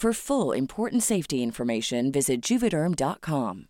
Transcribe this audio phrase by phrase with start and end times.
[0.00, 3.64] For full important safety information, visit juvederm.com.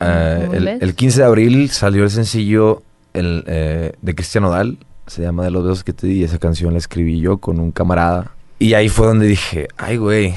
[0.00, 2.82] Muy el, el 15 de abril salió el sencillo
[3.14, 6.36] el, eh, de Cristian Odal, se llama De los besos que te di, y esa
[6.36, 8.32] canción la escribí yo con un camarada.
[8.58, 10.34] Y ahí fue donde dije, ay güey,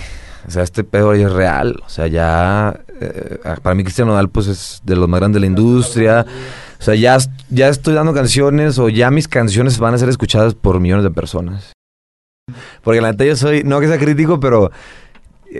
[0.48, 4.30] o sea, este pedo ya es real, o sea, ya, eh, para mí Cristian Odal
[4.30, 6.26] pues es de los más grandes de la industria,
[6.80, 7.18] o sea, ya,
[7.50, 11.12] ya estoy dando canciones o ya mis canciones van a ser escuchadas por millones de
[11.12, 11.76] personas.
[12.84, 14.72] Porque la neta yo soy, no que sea crítico, pero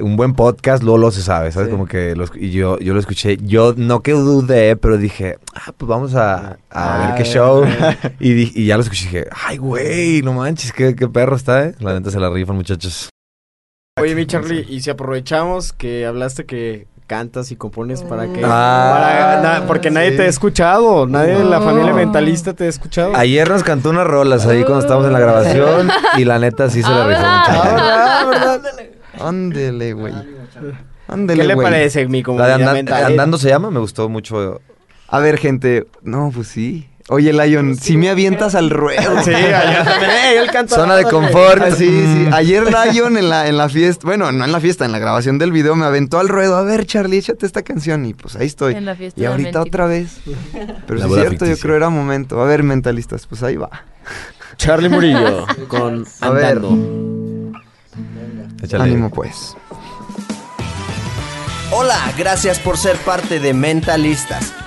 [0.02, 1.68] un buen podcast, Lolo se sabe, ¿sabes?
[1.70, 1.72] Sí.
[1.72, 5.72] Como que los- y yo, yo lo escuché, yo no que dudé, pero dije, ah,
[5.78, 7.64] pues vamos a, a Ah, ver qué show.
[8.20, 11.36] y, di- y ya lo escuché y dije, ay, güey, no manches, qué, qué perro
[11.38, 11.76] está, ¿eh?
[11.80, 13.10] La neta se la rifan, muchachos.
[13.98, 18.42] Oye, mi Charlie, y si aprovechamos que hablaste que cantas y compones para que...
[18.44, 20.18] Ah, para- na- porque nadie sí.
[20.18, 23.16] te ha escuchado, nadie de la familia mentalista te ha escuchado.
[23.16, 26.82] Ayer nos cantó unas rolas ahí cuando estábamos en la grabación y la neta sí
[26.82, 27.64] se la Ah, rifó mucho.
[27.64, 28.62] Ah, ¿verdad?
[28.64, 29.28] ¿verdad?
[29.28, 30.14] Ándele, güey.
[31.08, 31.66] Ándele, ¿Qué le güey.
[31.66, 33.06] parece mi La de comunidad Andan- mental?
[33.06, 34.60] Andando se llama, me gustó mucho.
[35.08, 35.86] A ver, gente.
[36.02, 36.90] No, pues sí.
[37.08, 39.22] Oye, Lion, si me avientas al ruedo.
[39.24, 40.10] Sí, ayer también.
[40.12, 40.76] ¡Ey, él canta!
[40.76, 41.62] Zona de confort.
[41.62, 42.26] Ah, sí, sí.
[42.30, 42.34] Mm.
[42.34, 45.38] Ayer Lion en la, en la fiesta, bueno, no en la fiesta, en la grabación
[45.38, 46.56] del video me aventó al ruedo.
[46.56, 48.08] A ver, Charlie, échate esta canción.
[48.08, 48.74] Y pues ahí estoy.
[48.74, 49.62] En la fiesta Y ahorita Mentira.
[49.62, 50.18] otra vez.
[50.88, 52.42] Pero La sí es cierto, yo creo era momento.
[52.42, 53.70] A ver, mentalistas, pues ahí va.
[54.58, 56.46] Charlie Murillo con A ver.
[56.58, 57.60] Andando.
[58.64, 58.84] Échale.
[58.86, 59.56] Ánimo, pues.
[61.70, 64.54] Hola, gracias por ser parte de Mentalistas.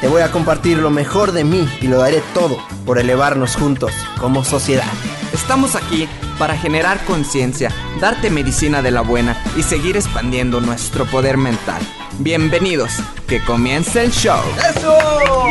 [0.00, 3.92] Te voy a compartir lo mejor de mí y lo daré todo por elevarnos juntos
[4.20, 4.84] como sociedad.
[5.32, 6.06] Estamos aquí
[6.38, 11.80] para generar conciencia, darte medicina de la buena y seguir expandiendo nuestro poder mental.
[12.18, 12.92] Bienvenidos,
[13.26, 14.40] que comience el show.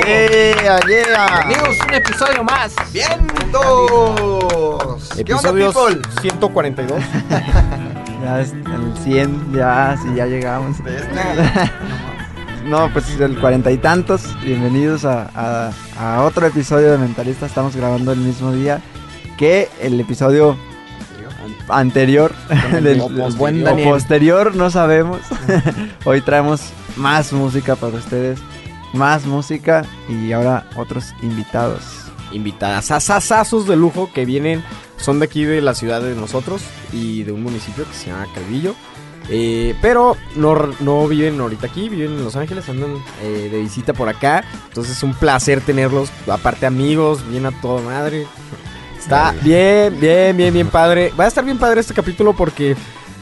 [0.05, 0.79] ¡Yeah, yeah!
[0.85, 2.73] Bienvenidos a un episodio más.
[2.93, 3.61] ¡Vientos!
[5.25, 6.01] ¿Qué onda, Episodios people?
[6.21, 7.01] 142.
[8.23, 10.77] Ya es el 100, ya, sí, ya llegamos.
[12.65, 14.23] No, pues el cuarenta y tantos.
[14.43, 15.71] Bienvenidos a, a-
[16.17, 17.45] a otro episodio de Mentalista.
[17.45, 18.81] Estamos grabando el mismo día
[19.37, 20.57] que el episodio
[21.69, 22.33] anterior.
[22.81, 23.09] del, O
[23.83, 25.19] posterior, no sabemos.
[26.05, 26.61] Hoy traemos
[26.95, 28.39] más música para ustedes.
[28.93, 31.83] Más música y ahora otros invitados.
[32.31, 34.63] Invitadas, asasazos de lujo que vienen,
[34.97, 38.25] son de aquí de la ciudad de nosotros y de un municipio que se llama
[38.33, 38.73] Calvillo.
[39.29, 43.93] Eh, pero no, no viven ahorita aquí, viven en Los Ángeles, andan eh, de visita
[43.93, 44.43] por acá.
[44.67, 48.27] Entonces es un placer tenerlos, aparte amigos, bien a toda madre.
[48.97, 51.13] Está bien, bien, bien, bien padre.
[51.19, 52.75] Va a estar bien padre este capítulo porque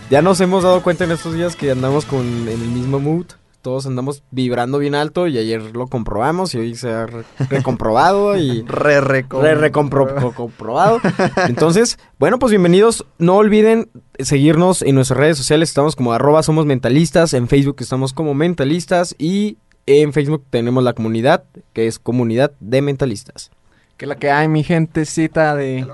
[0.10, 3.26] ya nos hemos dado cuenta en estos días que andamos con en el mismo mood.
[3.64, 8.38] Todos andamos vibrando bien alto y ayer lo comprobamos y hoy se ha re- recomprobado
[8.38, 11.00] y Re, re, re recompro- co- comprobado.
[11.48, 13.06] Entonces, bueno, pues bienvenidos.
[13.20, 13.90] No olviden
[14.20, 15.70] seguirnos en nuestras redes sociales.
[15.70, 17.34] Estamos como arroba somos mentalistas.
[17.34, 19.16] En Facebook estamos como mentalistas.
[19.18, 23.50] Y en Facebook tenemos la comunidad, que es comunidad de mentalistas.
[23.96, 25.88] Que la que hay, mi gentecita de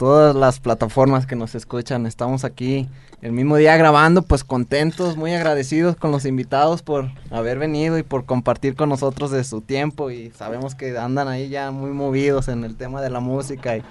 [0.00, 2.06] todas las plataformas que nos escuchan.
[2.06, 2.88] Estamos aquí
[3.20, 8.02] el mismo día grabando, pues contentos, muy agradecidos con los invitados por haber venido y
[8.02, 10.10] por compartir con nosotros de su tiempo.
[10.10, 13.82] Y sabemos que andan ahí ya muy movidos en el tema de la música y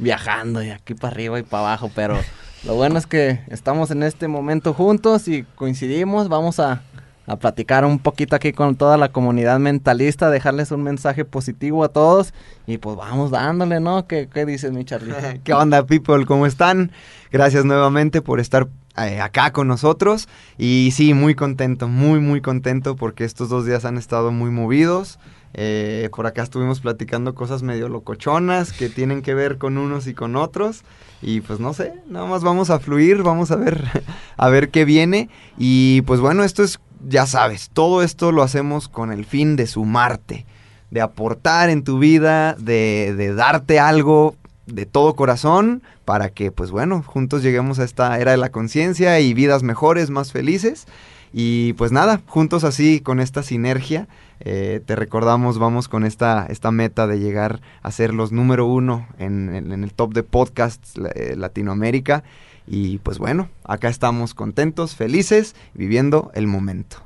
[0.00, 2.18] viajando y aquí para arriba y para abajo, pero
[2.64, 6.82] lo bueno es que estamos en este momento juntos y coincidimos, vamos a,
[7.26, 11.88] a platicar un poquito aquí con toda la comunidad mentalista, dejarles un mensaje positivo a
[11.88, 12.34] todos
[12.66, 14.06] y pues vamos dándole, ¿no?
[14.06, 15.14] ¿Qué, qué dices, mi Charlie?
[15.44, 16.26] ¿Qué onda, people?
[16.26, 16.90] ¿Cómo están?
[17.30, 20.28] Gracias nuevamente por estar eh, acá con nosotros.
[20.58, 25.18] Y sí, muy contento, muy, muy contento porque estos dos días han estado muy movidos.
[25.54, 30.14] Eh, por acá estuvimos platicando cosas medio locochonas que tienen que ver con unos y
[30.14, 30.82] con otros.
[31.20, 33.84] Y pues no sé, nada más vamos a fluir, vamos a ver,
[34.36, 35.28] a ver qué viene.
[35.56, 36.78] Y pues bueno, esto es,
[37.08, 40.46] ya sabes, todo esto lo hacemos con el fin de sumarte,
[40.90, 46.70] de aportar en tu vida, de, de darte algo de todo corazón para que, pues
[46.70, 50.86] bueno, juntos lleguemos a esta era de la conciencia y vidas mejores, más felices.
[51.34, 54.06] Y pues nada, juntos así, con esta sinergia,
[54.40, 59.06] eh, te recordamos, vamos con esta, esta meta de llegar a ser los número uno
[59.18, 62.22] en, en- el top de podcasts eh, Latinoamérica.
[62.66, 66.98] Y pues bueno, acá estamos contentos, felices, viviendo el momento.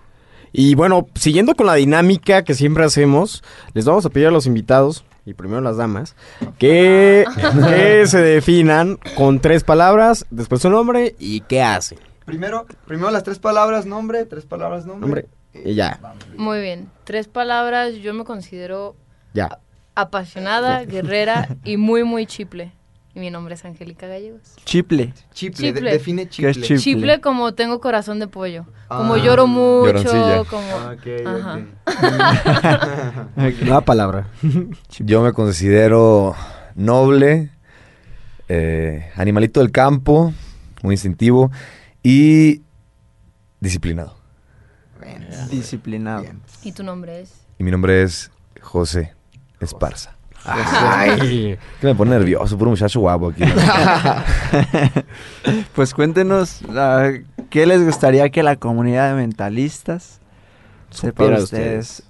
[0.52, 3.42] Y bueno, siguiendo con la dinámica que siempre hacemos,
[3.74, 6.14] les vamos a pedir a los invitados, y primero las damas,
[6.58, 7.24] que,
[7.68, 11.98] que se definan con tres palabras, después su nombre y qué hacen.
[12.24, 15.26] Primero, primero las tres palabras, nombre, tres palabras, Nombre
[15.64, 16.00] y ya,
[16.36, 16.90] Muy bien.
[17.04, 17.94] Tres palabras.
[17.94, 18.96] Yo me considero
[19.32, 19.60] ya.
[19.94, 22.72] apasionada, guerrera y muy, muy chiple.
[23.16, 24.42] Y mi nombre es Angélica Gallegos.
[24.66, 25.14] Chiple.
[25.32, 25.90] Chiple, de- Chiple.
[25.92, 26.50] define ¿Qué chiple.
[26.50, 26.78] es chiple?
[26.78, 28.66] Chiple como tengo corazón de pollo.
[28.88, 30.44] Como Ah, lloro mucho, lloroncilla.
[30.44, 30.76] como...
[30.92, 31.60] Ok, Ajá.
[33.38, 33.62] ok.
[33.66, 34.28] La palabra.
[34.98, 36.34] Yo me considero
[36.74, 37.50] noble,
[38.50, 40.34] eh, animalito del campo,
[40.82, 41.50] muy instintivo
[42.02, 42.60] y
[43.60, 44.14] disciplinado.
[45.50, 46.20] Disciplinado.
[46.22, 46.42] bien.
[46.64, 47.32] ¿Y tu nombre es?
[47.58, 48.30] Y mi nombre es
[48.60, 49.14] José
[49.58, 50.15] Esparza.
[50.46, 51.58] Ay.
[51.80, 53.42] Que me pone nervioso, puro muchacho guapo aquí.
[55.74, 56.60] Pues cuéntenos,
[57.50, 60.20] ¿qué les gustaría que la comunidad de mentalistas
[60.90, 61.90] sepa de ustedes.
[62.00, 62.02] ustedes?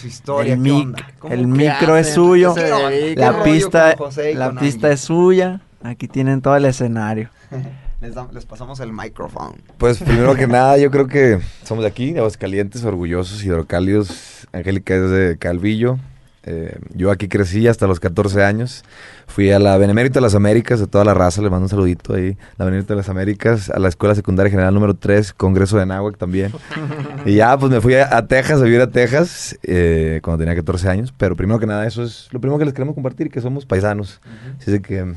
[0.00, 3.14] Su historia, el ¿qué mic- el micro es suyo, ¿Qué se dedican?
[3.14, 3.94] ¿Qué La pista,
[4.34, 5.60] la pista es suya.
[5.84, 7.28] Aquí tienen todo el escenario.
[8.32, 9.54] Les pasamos el micrófono.
[9.78, 14.46] Pues primero que nada, yo creo que somos de aquí, de Aguascalientes, orgullosos, hidrocálidos.
[14.52, 15.98] Angélica es de Calvillo.
[16.46, 18.84] Eh, yo aquí crecí hasta los 14 años.
[19.26, 22.14] Fui a la Benemérito de las Américas, de toda la raza, le mando un saludito
[22.14, 22.36] ahí.
[22.58, 26.18] La Benemérito de las Américas, a la Escuela Secundaria General número 3, Congreso de Náhuac
[26.18, 26.52] también.
[27.26, 30.54] y ya, pues me fui a, a Texas, a vivir a Texas, eh, cuando tenía
[30.54, 31.14] 14 años.
[31.16, 34.20] Pero primero que nada, eso es lo primero que les queremos compartir, que somos paisanos.
[34.58, 35.14] Así es de que mm,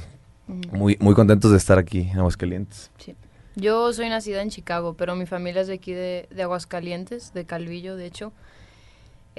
[0.72, 2.90] muy, muy contentos de estar aquí en Aguascalientes.
[2.98, 3.16] Sí.
[3.56, 7.46] Yo soy nacida en Chicago, pero mi familia es de aquí de, de Aguascalientes, de
[7.46, 8.32] Calvillo, de hecho.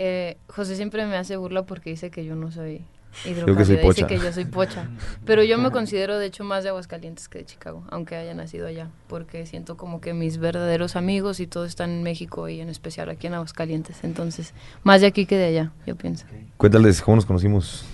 [0.00, 3.64] Eh, José siempre me hace burla porque dice que yo no soy que soy hidrocálida,
[3.64, 4.06] dice pocha.
[4.06, 4.88] que yo soy pocha.
[5.24, 8.68] Pero yo me considero de hecho más de Aguascalientes que de Chicago, aunque haya nacido
[8.68, 12.68] allá, porque siento como que mis verdaderos amigos y todos están en México y en
[12.68, 14.04] especial aquí en Aguascalientes.
[14.04, 14.54] Entonces,
[14.84, 16.26] más de aquí que de allá, yo pienso.
[16.56, 17.84] Cuéntales cómo nos conocimos.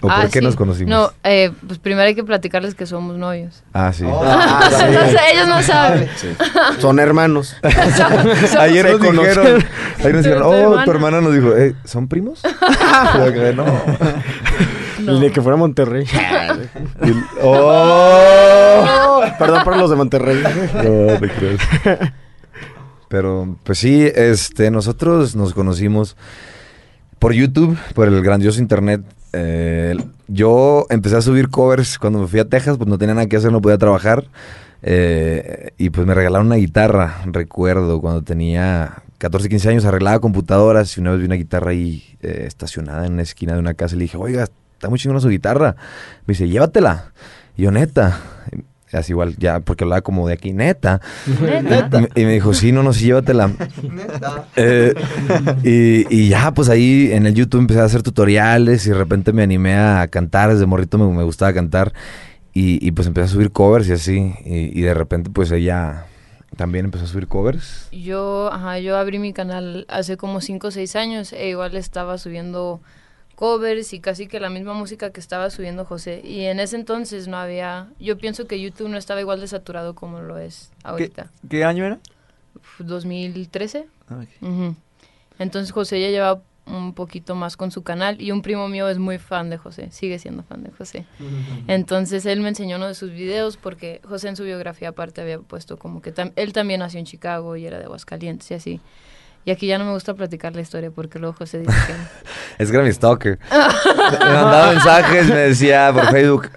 [0.00, 0.44] ¿O Ah, por qué sí.
[0.44, 0.88] nos conocimos?
[0.90, 3.62] No, eh, pues primero hay que platicarles que somos novios.
[3.74, 4.04] Ah, sí.
[4.08, 6.08] Ah, No sé, ellos no saben.
[6.78, 7.56] Son hermanos.
[8.58, 9.34] Ayer nos conocen.
[9.42, 9.64] dijeron,
[9.98, 10.84] ayer nos dijeron, oh, hermana".
[10.84, 12.42] tu hermana nos dijo, eh, ¿son primos?
[13.16, 13.64] Yo que no.
[15.00, 15.18] No.
[15.18, 16.04] De que fuera Monterrey.
[17.02, 19.22] El- oh.
[19.38, 20.42] Perdón por los de Monterrey.
[20.42, 21.60] No te crees.
[23.08, 26.16] Pero, pues sí, este, nosotros nos conocimos
[27.18, 29.02] por YouTube, por el grandioso internet.
[29.32, 29.96] Eh,
[30.28, 33.36] yo empecé a subir covers cuando me fui a Texas, pues no tenía nada que
[33.36, 34.24] hacer, no podía trabajar.
[34.82, 40.96] Eh, y pues me regalaron una guitarra, recuerdo, cuando tenía 14, 15 años, arreglaba computadoras
[40.96, 43.94] y una vez vi una guitarra ahí eh, estacionada en una esquina de una casa
[43.94, 45.76] y le dije, oiga, está muy chingona su guitarra.
[46.26, 47.12] Me dice, llévatela.
[47.56, 48.18] Y yo, neta.
[48.92, 51.00] Y Así igual, ya, porque hablaba como de aquí, neta.
[51.62, 51.98] Neta.
[51.98, 53.48] Y me- Y me dijo, sí, no, no, sí, llévatela.
[53.82, 54.46] Neta.
[54.56, 54.94] Eh,
[55.62, 59.32] y, y ya, pues ahí en el YouTube empecé a hacer tutoriales y de repente
[59.32, 60.52] me animé a cantar.
[60.52, 61.92] Desde morrito me, me gustaba cantar.
[62.52, 64.34] Y, y, pues empecé a subir covers y así.
[64.44, 66.06] Y, y de repente, pues ella
[66.56, 67.86] también empezó a subir covers.
[67.92, 72.18] Yo, ajá, yo abrí mi canal hace como 5 o 6 años e igual estaba
[72.18, 72.80] subiendo
[73.44, 76.20] covers y casi que la misma música que estaba subiendo José.
[76.22, 79.94] Y en ese entonces no había, yo pienso que YouTube no estaba igual de saturado
[79.94, 81.30] como lo es ¿Qué, ahorita.
[81.48, 81.98] qué año era?
[82.54, 83.86] Uf, 2013.
[84.10, 84.28] Ok.
[84.42, 84.76] Ujú.
[85.38, 88.98] Entonces José ya llevaba un poquito más con su canal y un primo mío es
[88.98, 91.06] muy fan de José, sigue siendo fan de José.
[91.66, 95.38] Entonces él me enseñó uno de sus videos porque José en su biografía aparte había
[95.40, 98.80] puesto como que tam- él también nació en Chicago y era de Aguascalientes y así.
[99.44, 101.94] Y aquí ya no me gusta platicar la historia porque luego José dice que...
[102.62, 103.38] Es que era mi stalker.
[103.50, 106.50] me mandaba mensajes, me decía por Facebook.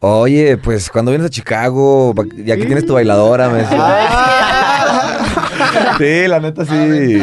[0.00, 4.08] Oye, pues cuando vienes a Chicago, ya que tienes tu bailadora, me decía.
[5.98, 7.20] Sí, la neta sí.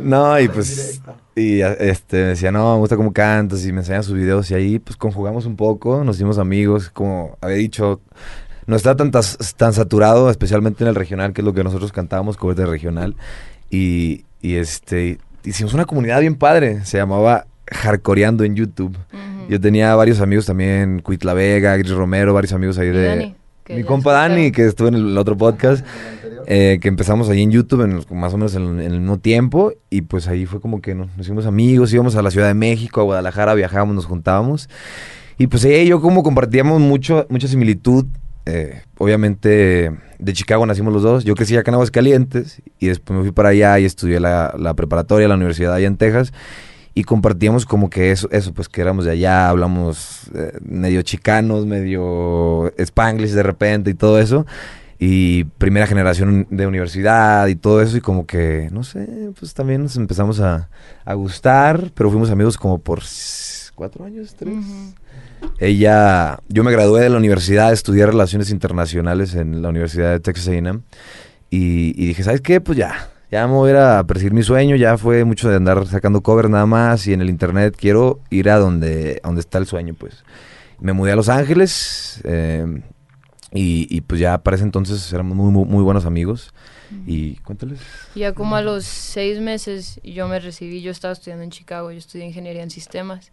[0.00, 1.00] No, y pues,
[1.34, 4.54] y este, me decía, no, me gusta cómo cantas y me enseñan sus videos y
[4.54, 8.00] ahí pues conjugamos un poco, nos hicimos amigos, como había dicho,
[8.66, 12.36] no está tan, tan saturado, especialmente en el regional, que es lo que nosotros cantábamos,
[12.36, 13.16] cover de regional,
[13.70, 18.96] y, y este, hicimos una comunidad bien padre, se llamaba Hardcoreando en YouTube.
[19.48, 23.04] Yo tenía varios amigos también, Cuitla Vega, Gris Romero, varios amigos ahí de...
[23.04, 23.34] Dani,
[23.68, 25.84] mi compa Dani, que estuvo en el otro podcast,
[26.46, 29.72] eh, que empezamos ahí en YouTube en, más o menos en, en el mismo tiempo
[29.88, 32.54] y pues ahí fue como que nos, nos hicimos amigos, íbamos a la Ciudad de
[32.54, 34.68] México, a Guadalajara, viajábamos, nos juntábamos.
[35.38, 38.06] Y pues ella y yo como compartíamos mucho, mucha similitud,
[38.46, 43.22] eh, obviamente de Chicago nacimos los dos, yo crecí acá en Aguascalientes y después me
[43.22, 46.32] fui para allá y estudié la, la preparatoria, la universidad allá en Texas
[46.94, 51.66] y compartíamos como que eso, eso pues que éramos de allá, hablamos eh, medio chicanos,
[51.66, 54.46] medio spanglish de repente y todo eso.
[55.02, 59.82] Y primera generación de universidad y todo eso y como que, no sé, pues también
[59.82, 60.68] nos empezamos a,
[61.06, 63.00] a gustar, pero fuimos amigos como por
[63.74, 64.54] cuatro años, tres.
[65.58, 70.48] Ella, yo me gradué de la universidad, estudié Relaciones Internacionales en la Universidad de Texas
[70.48, 70.80] A&M
[71.50, 72.60] y, y dije, ¿sabes qué?
[72.60, 75.56] Pues ya, ya me voy a ir a perseguir mi sueño, ya fue mucho de
[75.56, 79.58] andar sacando cover nada más y en el internet quiero ir a donde, donde está
[79.58, 80.24] el sueño, pues.
[80.80, 82.82] Me mudé a Los Ángeles eh,
[83.52, 86.52] y, pues ya para ese entonces éramos muy, muy buenos amigos.
[87.06, 87.78] Y cuéntales.
[88.16, 91.98] Ya como a los seis meses yo me recibí, yo estaba estudiando en Chicago, yo
[91.98, 93.30] estudié ingeniería en sistemas.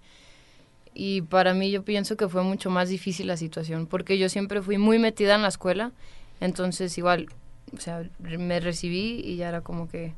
[1.00, 4.64] Y para mí yo pienso que fue mucho más difícil la situación, porque yo siempre
[4.64, 5.92] fui muy metida en la escuela,
[6.40, 7.28] entonces igual,
[7.72, 10.16] o sea, me recibí y ya era como que...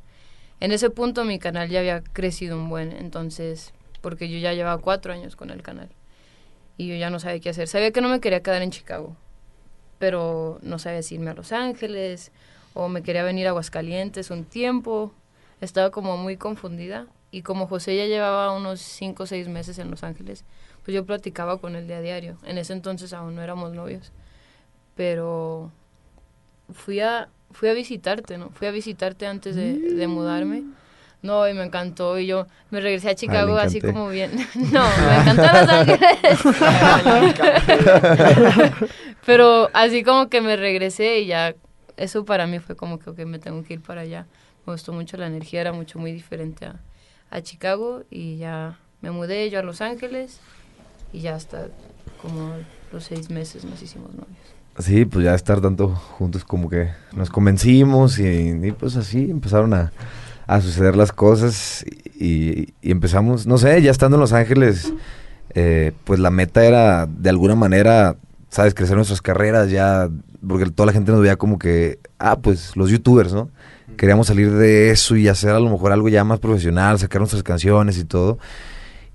[0.62, 4.82] En ese punto mi canal ya había crecido un buen, entonces, porque yo ya llevaba
[4.82, 5.90] cuatro años con el canal.
[6.78, 7.68] Y yo ya no sabía qué hacer.
[7.68, 9.18] Sabía que no me quería quedar en Chicago,
[9.98, 12.32] pero no sabía si irme a Los Ángeles
[12.74, 15.14] o me quería venir a Aguascalientes un tiempo.
[15.60, 17.06] Estaba como muy confundida.
[17.32, 20.46] Y como José ya llevaba unos cinco o seis meses en Los Ángeles,
[20.90, 22.40] pues yo platicaba con él de a diario.
[22.44, 24.12] En ese entonces aún no éramos novios.
[24.96, 25.72] Pero
[26.74, 28.50] fui a, fui a visitarte, ¿no?
[28.50, 30.64] Fui a visitarte antes de, de mudarme.
[31.22, 32.18] No, y me encantó.
[32.18, 34.32] Y yo me regresé a Chicago así como bien.
[34.56, 36.40] no, me encantó Los Ángeles.
[39.28, 41.54] Pero así como que me regresé y ya,
[41.98, 44.26] eso para mí fue como que ok, me tengo que ir para allá.
[44.66, 46.80] Me gustó mucho la energía, era mucho muy diferente a,
[47.30, 50.42] a Chicago y ya me mudé yo a Los Ángeles
[51.14, 51.68] y ya hasta
[52.22, 52.54] como
[52.92, 54.38] los seis meses nos hicimos novios.
[54.78, 59.74] Sí, pues ya estar tanto juntos como que nos convencimos y, y pues así empezaron
[59.74, 59.92] a,
[60.48, 61.86] a suceder las cosas
[62.18, 64.94] y, y empezamos, no sé, ya estando en Los Ángeles,
[65.54, 68.16] eh, pues la meta era de alguna manera,
[68.50, 70.10] sabes, crecer nuestras carreras ya,
[70.48, 73.50] porque toda la gente nos veía como que, ah, pues los youtubers, ¿no?
[73.98, 77.44] Queríamos salir de eso y hacer a lo mejor algo ya más profesional, sacar nuestras
[77.44, 78.40] canciones y todo.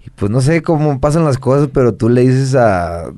[0.04, 3.12] Y pues no sé cómo pasan las cosas, pero tú le dices a, a-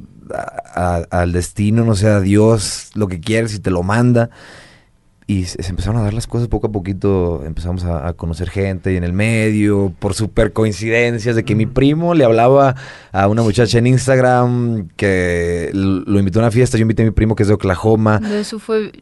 [0.75, 4.31] a- al destino, no sé, a Dios, lo que quieres y te lo manda.
[5.29, 8.49] Y se, se empezaron a dar las cosas poco a poquito, empezamos a, a conocer
[8.49, 12.77] gente y en el medio, por super coincidencias de que mi primo le hablaba
[13.11, 17.11] a una muchacha en Instagram que lo invitó a una fiesta, yo invité a mi
[17.11, 18.21] primo que es de Oklahoma.
[18.39, 18.93] Eso fue,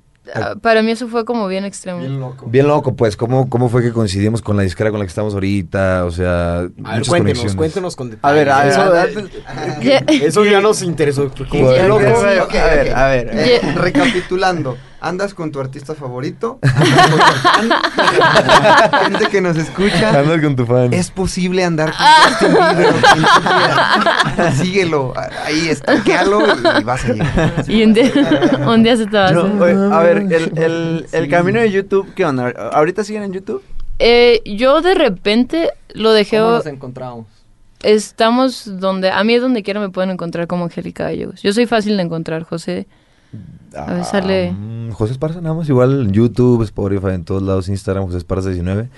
[0.62, 2.00] para mí eso fue como bien extremo.
[2.46, 5.34] Bien loco, pues, ¿cómo, cómo fue que coincidimos con la disquera con la que estamos
[5.34, 6.04] ahorita?
[6.06, 7.54] O sea, A ver, muchas cuéntenos, conexiones.
[7.56, 8.76] cuéntenos con A ver, detalles.
[8.76, 10.04] a ver, Eso, a ver.
[10.22, 11.30] eso ya nos interesó.
[11.48, 12.04] Como loco.
[12.06, 13.30] a ver, a ver.
[13.32, 14.76] Eh, recapitulando,
[15.08, 16.58] ¿andas con tu artista favorito?
[16.62, 17.70] ¿Andas con tu fan?
[19.12, 20.18] Gente que nos escucha.
[20.18, 20.92] Andas con tu fan.
[20.92, 21.92] Es posible andar
[22.38, 24.54] con tú quieras.
[24.56, 25.12] Síguelo,
[25.44, 26.40] ahí estalquealo
[26.80, 27.64] y vas a llegar.
[27.68, 28.10] Y un día,
[28.66, 29.62] un día se te va a No, hacer.
[29.62, 32.50] oye, a ver, el, el, el camino de YouTube, ¿qué onda?
[32.72, 33.62] ¿Ahorita siguen en YouTube?
[33.98, 36.38] Eh, yo de repente lo dejé.
[36.38, 37.26] ¿Cómo nos encontramos?
[37.82, 39.10] Estamos donde.
[39.10, 41.42] A mí es donde quiera me pueden encontrar como Angélica Gallegos.
[41.42, 42.86] Yo soy fácil de encontrar, José.
[43.76, 47.68] A ver, sale- Mm, José Esparza, nada más, igual en YouTube, Spotify, en todos lados,
[47.68, 48.88] Instagram, José Esparza 19.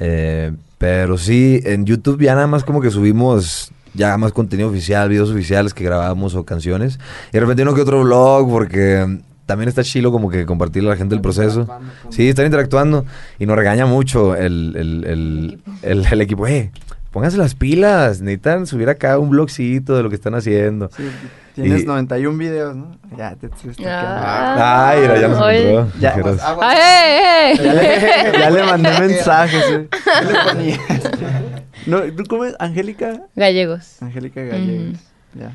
[0.00, 5.08] Eh, pero sí, en YouTube ya nada más como que subimos ya más contenido oficial,
[5.08, 6.98] videos oficiales que grabamos o canciones.
[7.30, 10.92] Y de repente uno que otro vlog, porque también está chilo como que compartirle a
[10.92, 11.68] la gente el proceso.
[12.08, 13.04] Sí, están interactuando
[13.38, 16.46] y nos regaña mucho el, el, el, el, el equipo.
[16.48, 16.72] Eh,
[17.14, 20.90] pónganse las pilas, necesitan subir acá un blogcito de lo que están haciendo.
[20.96, 21.04] Sí,
[21.54, 22.98] tienes Y- 91 videos, ¿no?
[23.16, 24.88] Ya te estuviste Ah.
[24.90, 26.00] Ay, ya nos encontró.
[26.00, 26.16] Ya.
[26.16, 26.40] Dijeras.
[26.60, 29.64] ¡Ay, Ya le, ya le mandé mensajes.
[29.70, 29.88] ¿eh?
[30.20, 30.80] ¿Qué le ponías?
[31.86, 32.54] No, ¿Tú cómo es?
[32.58, 33.22] ¿Angélica?
[33.36, 34.02] Gallegos.
[34.02, 34.98] Angélica Gallegos.
[35.34, 35.52] Ya.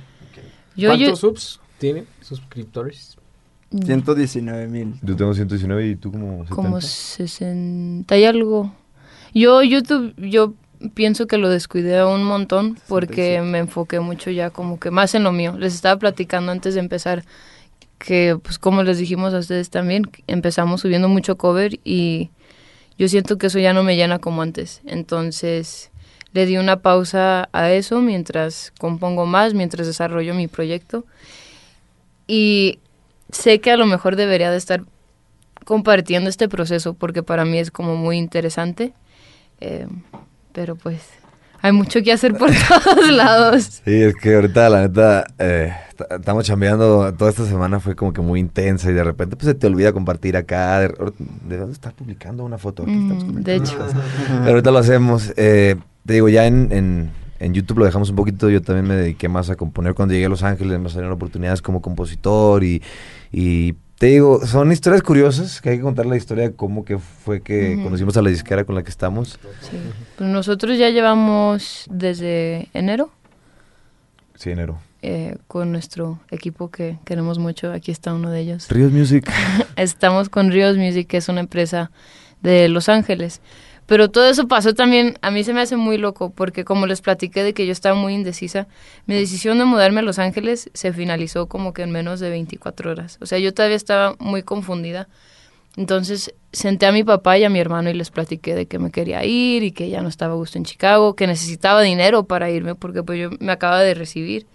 [0.77, 2.05] Yo, yo, ¿Cuántos subs tiene?
[2.21, 3.17] Suscriptores.
[3.85, 4.95] 119 mil.
[5.03, 6.55] Yo tengo 119 y tú como 70.
[6.55, 8.73] como 60 y algo.
[9.33, 10.53] Yo YouTube, yo
[10.93, 13.41] pienso que lo descuidé un montón porque 67.
[13.43, 15.55] me enfoqué mucho ya como que más en lo mío.
[15.57, 17.23] Les estaba platicando antes de empezar
[17.97, 22.31] que pues como les dijimos a ustedes también, empezamos subiendo mucho cover y
[22.97, 24.81] yo siento que eso ya no me llena como antes.
[24.85, 25.91] Entonces
[26.31, 31.05] le di una pausa a eso mientras compongo más, mientras desarrollo mi proyecto.
[32.27, 32.79] Y
[33.31, 34.83] sé que a lo mejor debería de estar
[35.65, 38.93] compartiendo este proceso porque para mí es como muy interesante.
[39.59, 39.87] Eh,
[40.53, 41.01] pero pues
[41.61, 42.49] hay mucho que hacer por
[42.83, 43.81] todos lados.
[43.83, 45.73] Sí, es que ahorita la neta eh,
[46.09, 49.55] estamos chambeando, toda esta semana fue como que muy intensa y de repente pues se
[49.55, 50.93] te olvida compartir acá, de,
[51.47, 53.77] debemos estar publicando una foto aquí, estamos Mm, de hecho,
[54.27, 55.33] Pero ahorita lo hacemos.
[55.35, 55.75] Eh,
[56.05, 58.49] te digo, ya en, en, en YouTube lo dejamos un poquito.
[58.49, 59.93] Yo también me dediqué más a componer.
[59.93, 62.63] Cuando llegué a Los Ángeles me salieron oportunidades como compositor.
[62.63, 62.81] Y,
[63.31, 66.97] y te digo, son historias curiosas que hay que contar la historia de cómo que
[66.97, 69.37] fue que conocimos a la disquera con la que estamos.
[69.61, 69.77] sí.
[70.17, 73.11] Pues nosotros ya llevamos desde enero
[74.35, 74.79] Sí, enero.
[75.01, 77.71] eh, con nuestro equipo que queremos mucho.
[77.73, 78.67] Aquí está uno de ellos.
[78.69, 79.29] Ríos Music.
[79.75, 81.91] Estamos con Rios Music, que es una empresa
[82.41, 83.41] de Los Ángeles.
[83.89, 87.01] Pero todo eso pasó también, a mí se me hace muy loco, porque como les
[87.01, 88.67] platiqué de que yo estaba muy indecisa,
[89.07, 92.91] mi decisión de mudarme a Los Ángeles se finalizó como que en menos de 24
[92.91, 93.17] horas.
[93.19, 95.07] O sea, yo todavía estaba muy confundida.
[95.75, 98.91] Entonces senté a mi papá y a mi hermano y les platiqué de que me
[98.91, 102.51] quería ir y que ya no estaba a gusto en Chicago, que necesitaba dinero para
[102.51, 104.45] irme porque pues yo me acaba de recibir.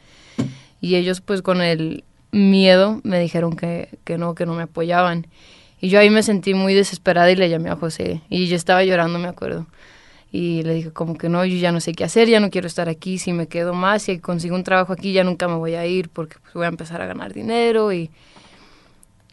[0.81, 5.27] Y ellos pues con el miedo me dijeron que, que no, que no me apoyaban.
[5.85, 8.23] Y yo ahí me sentí muy desesperada y le llamé a José.
[8.31, 9.67] Y yo estaba llorando, me acuerdo.
[10.33, 12.67] Y le dije como que no, yo ya no sé qué hacer, ya no quiero
[12.67, 15.75] estar aquí, si me quedo más, si consigo un trabajo aquí ya nunca me voy
[15.75, 18.11] a ir porque pues, voy a empezar a ganar dinero y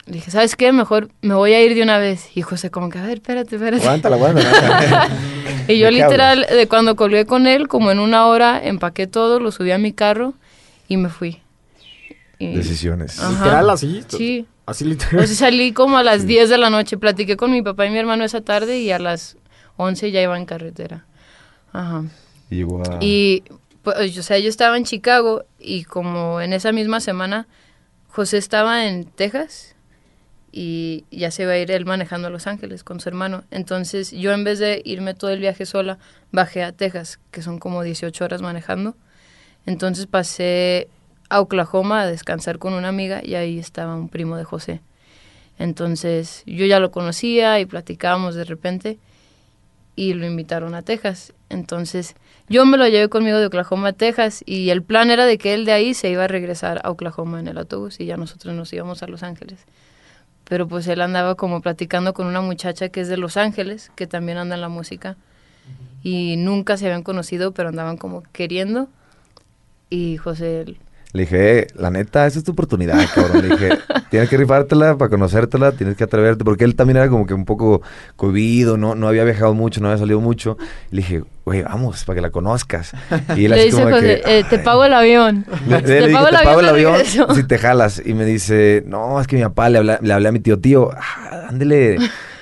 [0.07, 0.73] le dije, ¿sabes qué?
[0.73, 2.27] Mejor me voy a ir de una vez.
[2.35, 3.83] Y José como que, a ver, espérate, espérate.
[3.83, 5.09] Aguántala, aguántala.
[5.69, 9.07] Y yo ¿De qué literal, de cuando colgué con él, como en una hora, empaqué
[9.07, 10.33] todo, lo subí a mi carro
[10.89, 11.39] y me fui.
[12.39, 13.19] Y- Decisiones.
[13.19, 13.45] Ajá.
[13.45, 14.03] Literal así.
[14.09, 14.47] Sí.
[14.71, 15.23] Así literal.
[15.23, 17.89] O sea, salí como a las 10 de la noche, platiqué con mi papá y
[17.89, 19.37] mi hermano esa tarde y a las
[19.77, 21.05] 11 ya iba en carretera.
[21.73, 22.05] Ajá.
[22.49, 22.97] Y a...
[23.01, 23.43] Y,
[23.83, 27.47] pues, o sea, yo estaba en Chicago y como en esa misma semana,
[28.07, 29.75] José estaba en Texas
[30.51, 33.43] y ya se iba a ir él manejando a Los Ángeles con su hermano.
[33.51, 35.97] Entonces yo en vez de irme todo el viaje sola,
[36.31, 38.95] bajé a Texas, que son como 18 horas manejando.
[39.65, 40.89] Entonces pasé
[41.31, 44.81] a Oklahoma a descansar con una amiga y ahí estaba un primo de José.
[45.57, 48.99] Entonces yo ya lo conocía y platicábamos de repente
[49.95, 51.33] y lo invitaron a Texas.
[51.49, 52.15] Entonces
[52.49, 55.53] yo me lo llevé conmigo de Oklahoma a Texas y el plan era de que
[55.53, 58.53] él de ahí se iba a regresar a Oklahoma en el autobús y ya nosotros
[58.53, 59.61] nos íbamos a Los Ángeles.
[60.43, 64.05] Pero pues él andaba como platicando con una muchacha que es de Los Ángeles, que
[64.05, 65.15] también anda en la música
[66.03, 68.89] y nunca se habían conocido, pero andaban como queriendo
[69.89, 70.65] y José
[71.13, 73.41] Le dije, eh, la neta, esa es tu oportunidad, cabrón.
[73.41, 73.69] Le dije,
[74.09, 77.43] tienes que rifártela para conocértela, tienes que atreverte, porque él también era como que un
[77.43, 77.81] poco
[78.15, 80.57] cohibido, no, no había viajado mucho, no había salido mucho.
[80.89, 82.93] Le dije, güey, vamos, para que la conozcas.
[83.35, 85.45] Y él le así dice como de José, que, eh, te pago el avión.
[85.67, 87.35] le, dije, te pago el avión regreso".
[87.35, 88.01] si te jalas.
[88.05, 90.59] Y me dice, no, es que mi papá le, habla- le hablé a mi tío,
[90.59, 91.97] tío, ah, ándele,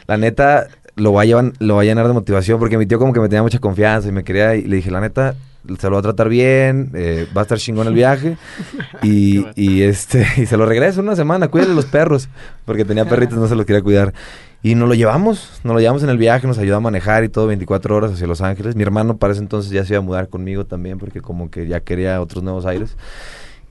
[0.05, 2.99] la neta, lo va, a llevar, lo va a llenar de motivación, porque mi tío
[2.99, 5.33] como que me tenía mucha confianza y me quería, y le dije, la neta,
[5.79, 8.37] se lo va a tratar bien, eh, va a estar chingón el viaje,
[9.03, 12.29] y, y este, y se lo regreso una semana, cuídale los perros,
[12.65, 14.13] porque tenía perritos, no se los quería cuidar.
[14.61, 17.29] Y nos lo llevamos, nos lo llevamos en el viaje, nos ayudó a manejar y
[17.29, 18.75] todo 24 horas hacia Los Ángeles.
[18.75, 21.65] Mi hermano para ese entonces ya se iba a mudar conmigo también porque como que
[21.65, 22.97] ya quería otros nuevos aires.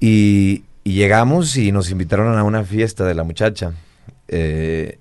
[0.01, 3.75] Y, y llegamos y nos invitaron a una fiesta de la muchacha.
[4.29, 4.99] Eh,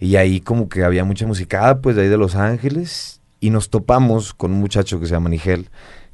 [0.00, 3.20] y ahí como que había mucha musicada, pues de ahí de Los Ángeles.
[3.38, 5.68] Y nos topamos con un muchacho que se llama Nigel,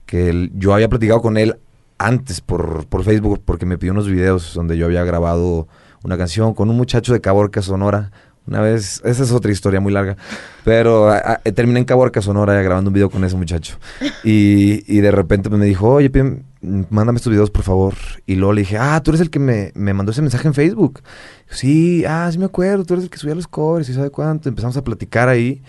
[0.07, 1.57] que él- yo había platicado con él
[1.99, 5.66] antes por, por Facebook porque me pidió unos videos donde yo había grabado
[6.03, 8.11] una canción con un muchacho de Caborca, Sonora,
[8.49, 10.16] Una vez, esa es otra historia muy larga,
[10.64, 11.11] pero
[11.53, 13.77] terminé en Caborca, Sonora, grabando un video con ese muchacho.
[14.23, 16.45] Y, y de repente pues, me dijo, oye, Pim,
[16.90, 17.95] mándame estos videos, por favor.
[18.25, 20.55] Y luego le dije, ah, tú eres el que me, me mandó ese mensaje en
[20.55, 21.03] Facebook.
[21.51, 24.49] Sí, ah, sí me acuerdo, tú eres el que subía los covers y sabe cuánto.
[24.49, 25.61] Empezamos a platicar ahí.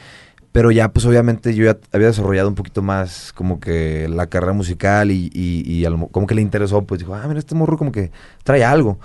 [0.51, 4.53] Pero ya, pues obviamente yo ya había desarrollado un poquito más como que la carrera
[4.53, 7.91] musical y, y, y como que le interesó, pues dijo, ah, mira, este morro como
[7.91, 8.12] que
[8.43, 8.99] trae algo.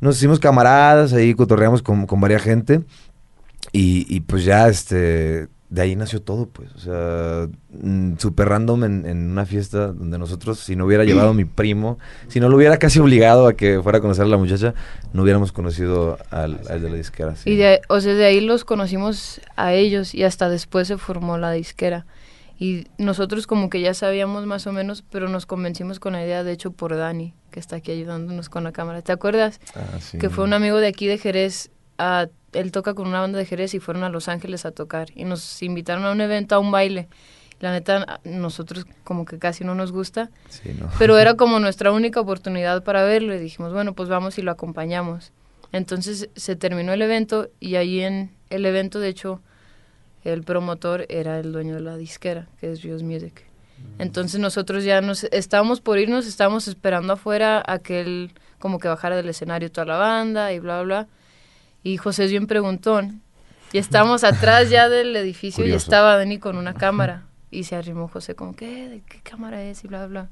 [0.00, 2.82] Nos hicimos camaradas, ahí cotorreamos con, con varias gente
[3.72, 7.48] y, y pues ya, este, de ahí nació todo, pues, o sea,
[7.82, 11.44] mm, súper random en, en una fiesta donde nosotros, si no hubiera llevado a mi
[11.44, 11.98] primo,
[12.28, 14.74] si no lo hubiera casi obligado a que fuera a conocer a la muchacha,
[15.12, 17.34] no hubiéramos conocido al, al de la disquera.
[17.36, 17.50] sí.
[17.50, 21.36] Y de, o sea, de ahí los conocimos a ellos y hasta después se formó
[21.38, 22.06] la disquera.
[22.58, 26.42] Y nosotros como que ya sabíamos más o menos, pero nos convencimos con la idea,
[26.42, 29.02] de hecho, por Dani, que está aquí ayudándonos con la cámara.
[29.02, 29.60] ¿Te acuerdas?
[29.74, 30.16] Ah, sí.
[30.18, 31.70] Que fue un amigo de aquí de Jerez.
[31.98, 32.28] a-
[32.60, 35.08] él toca con una banda de Jerez y fueron a Los Ángeles a tocar.
[35.14, 37.08] Y nos invitaron a un evento, a un baile.
[37.60, 40.30] La neta, nosotros como que casi no nos gusta.
[40.48, 40.90] Sí, no.
[40.98, 44.50] Pero era como nuestra única oportunidad para verlo y dijimos, bueno, pues vamos y lo
[44.50, 45.32] acompañamos.
[45.72, 49.40] Entonces se terminó el evento y ahí en el evento, de hecho,
[50.24, 53.44] el promotor era el dueño de la disquera, que es Rios Music.
[53.98, 58.88] Entonces nosotros ya nos estábamos por irnos, estábamos esperando afuera a que él como que
[58.88, 61.08] bajara del escenario toda la banda y bla, bla, bla.
[61.86, 63.22] Y José es bien preguntón.
[63.72, 67.26] Y estábamos atrás ya del edificio y estaba Dani con una cámara.
[67.48, 68.88] Y se arrimó José como, ¿qué?
[68.88, 69.84] ¿De qué cámara es?
[69.84, 70.28] Y bla, bla.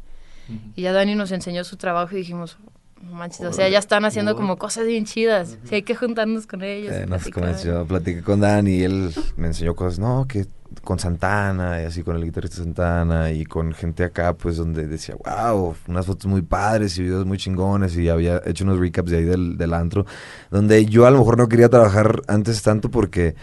[0.75, 2.59] Y ya Dani nos enseñó su trabajo y dijimos,
[3.01, 5.57] no manches, o sea, ya están haciendo como cosas bien chidas.
[5.63, 6.93] Si hay que juntarnos con ellos.
[6.93, 7.45] Eh, nos platicar".
[7.45, 10.47] convenció, platiqué con Dani y él me enseñó cosas, no, que
[10.83, 15.15] con Santana y así con el guitarrista Santana y con gente acá, pues donde decía,
[15.25, 19.19] wow, unas fotos muy padres y videos muy chingones y había hecho unos recaps de
[19.19, 20.07] ahí del, del antro,
[20.51, 23.35] donde yo a lo mejor no quería trabajar antes tanto porque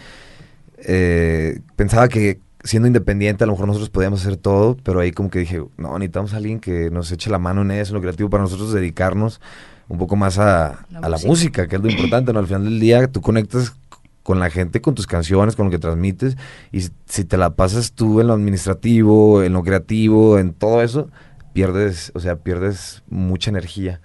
[0.78, 5.30] eh, pensaba que siendo independiente a lo mejor nosotros podíamos hacer todo, pero ahí como
[5.30, 8.00] que dije, no, necesitamos a alguien que nos eche la mano en eso, en lo
[8.00, 9.40] creativo, para nosotros dedicarnos
[9.88, 11.28] un poco más a, La a la música.
[11.28, 12.38] música, que es lo importante, ¿no?
[12.38, 13.74] Al final del día tú conectas
[14.22, 16.36] con la gente, con tus canciones, con lo que transmites,
[16.70, 21.08] y si- te la pasas tú en lo administrativo, en lo creativo, en todo eso,
[21.52, 24.00] pierdes, o sea, pierdes mucha energía.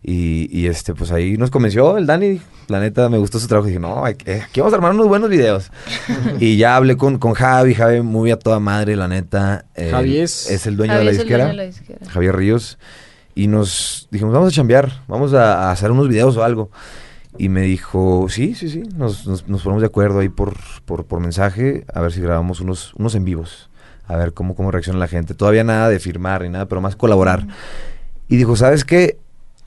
[0.00, 2.40] Y, y, este, pues ahí nos convenció el Dani.
[2.68, 3.66] La neta, me gustó su trabajo.
[3.66, 5.70] Dije, no, hay que- aquí vamos a armar unos buenos videos.
[6.40, 7.74] y ya hablé con, con Javi.
[7.74, 9.64] Javi muy a toda madre, la neta.
[9.74, 11.44] Él Javi es- es el dueño Javi de la es el disquera.
[11.46, 12.06] dueño de la disquera.
[12.10, 12.78] Javier Ríos.
[13.34, 16.70] Y nos dijimos, vamos a chambear, vamos a, a hacer unos videos o algo.
[17.38, 21.04] Y me dijo, sí, sí, sí, nos, nos, nos ponemos de acuerdo ahí por, por,
[21.04, 23.70] por mensaje, a ver si grabamos unos, unos en vivos,
[24.06, 25.34] a ver cómo, cómo reacciona la gente.
[25.34, 27.46] Todavía nada de firmar ni nada, pero más colaborar.
[28.28, 29.18] Y dijo, ¿sabes qué?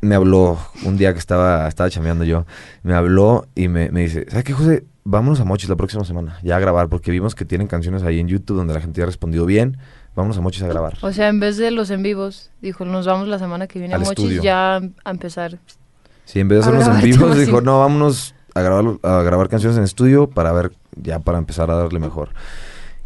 [0.02, 2.46] Me habló un día que estaba, estaba chambeando yo,
[2.84, 4.84] me habló y me, me dice, ¿sabes qué, José?
[5.04, 8.20] Vámonos a Mochis la próxima semana, ya a grabar, porque vimos que tienen canciones ahí
[8.20, 9.78] en YouTube donde la gente ya ha respondido bien.
[10.16, 10.98] Vámonos a Mochis a grabar.
[11.02, 13.94] O sea, en vez de los en vivos, dijo, nos vamos la semana que viene
[13.94, 14.44] Al a Mochis estudio.
[14.44, 15.58] ya a empezar.
[16.32, 17.66] Sí, en vez de A hacernos en vivos, dijo, sí.
[17.66, 21.76] no, vámonos a grabar, a grabar canciones en estudio para ver, ya para empezar a
[21.76, 22.30] darle mejor.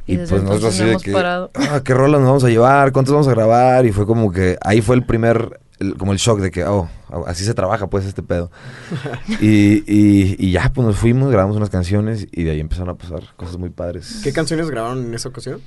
[0.07, 1.49] Y Y, pues nosotros así de que, parado.
[1.55, 2.91] ah, ¿qué rolas nos vamos a llevar?
[2.91, 3.85] ¿Cuántos vamos a grabar?
[3.87, 6.87] Y fue como que, ahí fue el primer, el- como el shock de que, oh,
[7.25, 8.51] así se trabaja pues este pedo.
[9.41, 12.95] y, y, y ya, pues nos fuimos, grabamos unas canciones y de ahí empezaron a
[12.95, 14.21] pasar cosas muy padres.
[14.23, 15.61] ¿Qué canciones grabaron en esa ocasión?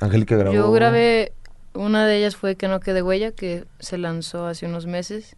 [0.00, 0.54] Angélica grabó.
[0.54, 1.32] Yo grabé,
[1.74, 5.36] una de ellas fue Que no quede huella, que se lanzó hace unos meses,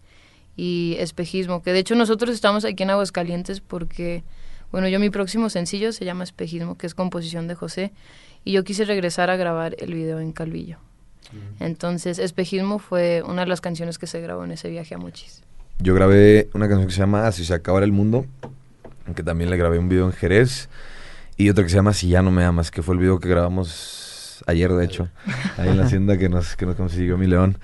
[0.60, 4.24] y Espejismo, que de hecho nosotros estamos aquí en Aguascalientes porque,
[4.70, 7.92] bueno, yo mi próximo sencillo se llama Espejismo, que es composición de José,
[8.44, 10.76] y yo quise regresar a grabar el video en Calvillo.
[11.60, 15.42] Entonces, Espejismo fue una de las canciones que se grabó en ese viaje a Mochis.
[15.78, 18.26] Yo grabé una canción que se llama Si se acabara el mundo,
[19.16, 20.68] que también le grabé un video en Jerez,
[21.38, 23.30] y otra que se llama Si ya no me amas, que fue el video que
[23.30, 25.08] grabamos ayer, de hecho,
[25.56, 27.56] ahí en la hacienda que nos, que nos consiguió mi león.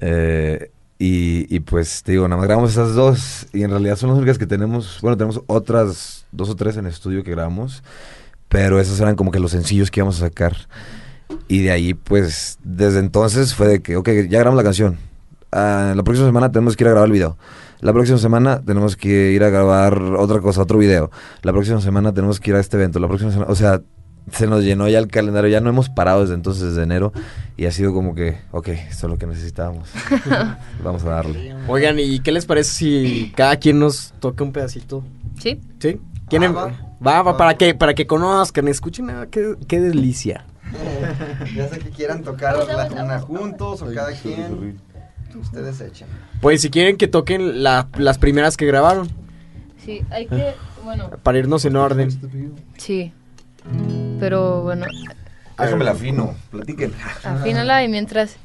[0.00, 4.10] Eh, y, y pues te digo, nada más grabamos esas dos, y en realidad son
[4.10, 7.82] las únicas que tenemos, bueno, tenemos otras dos o tres en estudio que grabamos,
[8.48, 10.56] pero esos eran como que los sencillos que íbamos a sacar.
[11.46, 14.98] Y de ahí, pues, desde entonces fue de que, ok, ya grabamos la canción.
[15.52, 17.36] Ah, la próxima semana tenemos que ir a grabar el video.
[17.80, 21.10] La próxima semana tenemos que ir a grabar otra cosa, otro video.
[21.42, 22.98] La próxima semana tenemos que ir a este evento.
[22.98, 23.82] La próxima semana, o sea,
[24.32, 25.50] se nos llenó ya el calendario.
[25.50, 27.12] Ya no hemos parado desde entonces, desde enero.
[27.56, 29.88] Y ha sido como que, ok, esto es lo que necesitábamos.
[30.84, 31.54] Vamos a darle.
[31.66, 35.02] Oigan, ¿y qué les parece si cada quien nos toca un pedacito?
[35.38, 35.60] ¿Sí?
[35.80, 36.00] ¿Sí?
[36.28, 36.72] ¿Quién em- va.
[37.04, 40.44] va, va, para que, para que conozcan, escuchen, ah, qué, qué delicia.
[41.56, 44.78] Ya sé que quieran tocar la- una juntos o cada quien.
[45.40, 46.08] Ustedes echen.
[46.40, 49.08] Pues si quieren que toquen la- las primeras que grabaron.
[49.84, 50.52] Sí, hay que,
[50.84, 52.10] Bueno, Para irnos en orden.
[52.76, 53.12] sí.
[54.20, 54.86] Pero bueno,
[55.58, 56.92] Déjame la afino, platiquen.
[57.24, 58.36] afínala y mientras...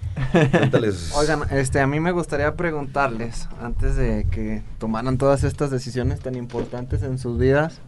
[0.52, 1.12] Cuéntales.
[1.16, 6.36] Oigan, este, a mí me gustaría preguntarles, antes de que tomaran todas estas decisiones tan
[6.36, 7.82] importantes en sus vidas,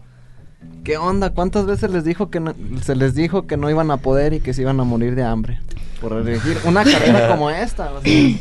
[0.83, 1.31] ¿qué onda?
[1.31, 4.39] ¿Cuántas veces les dijo que no- se les dijo que no iban a poder y
[4.41, 5.59] que se iban a morir de hambre?
[6.01, 8.37] Por elegir una carrera como esta, o sea,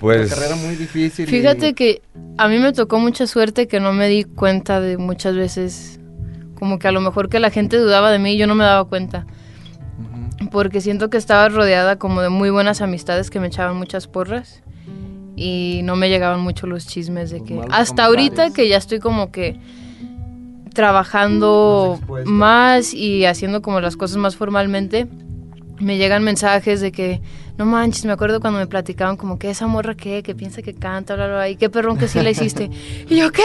[0.00, 1.28] pues, una carrera muy difícil.
[1.28, 2.02] y- Fíjate que
[2.38, 6.00] a mí me tocó mucha suerte que no me di cuenta de muchas veces,
[6.62, 8.62] como que a lo mejor que la gente dudaba de mí y yo no me
[8.62, 9.26] daba cuenta.
[10.52, 14.62] Porque siento que estaba rodeada como de muy buenas amistades que me echaban muchas porras
[15.34, 19.00] y no me llegaban mucho los chismes de Los que hasta ahorita que ya estoy
[19.00, 19.58] como que
[20.72, 25.08] trabajando más y haciendo como las cosas más formalmente,
[25.80, 27.20] me llegan mensajes de que,
[27.64, 30.74] no manches, me acuerdo cuando me platicaban como que esa morra que, que piensa que
[30.74, 32.70] canta, bla, bla, bla, y qué perrón que sí la hiciste.
[33.08, 33.42] Y yo, ¿qué?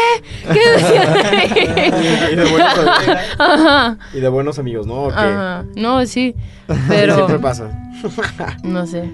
[0.53, 0.59] ¿Qué
[2.31, 2.73] Y de buenos.
[3.39, 5.03] Ajá, Y de buenos amigos, ¿no?
[5.03, 5.15] ¿O qué?
[5.15, 5.65] ajá.
[5.75, 7.69] No, sí, Siempre pero pasa.
[8.63, 9.11] no sé.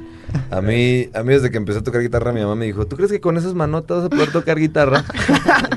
[0.51, 2.95] A mí, a mí desde que empecé a tocar guitarra, mi mamá me dijo, ¿tú
[2.95, 5.03] crees que con esas manotas vas a poder tocar guitarra?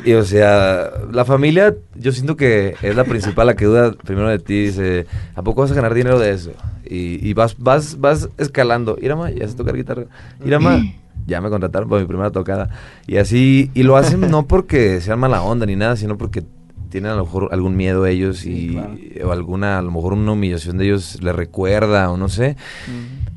[0.04, 4.28] y o sea, la familia, yo siento que es la principal, la que duda primero
[4.28, 6.52] de ti, dice, ¿a poco vas a ganar dinero de eso?
[6.84, 10.04] Y, y vas, vas, vas escalando, Irama, ya sé tocar guitarra,
[10.44, 10.80] Irama,
[11.26, 12.70] ya me contrataron para mi primera tocada.
[13.06, 16.44] Y así, y lo hacen no porque sean mala onda ni nada, sino porque
[16.90, 18.78] tienen a lo mejor algún miedo ellos y,
[19.24, 22.56] o alguna, a lo mejor una humillación de ellos les recuerda o no sé.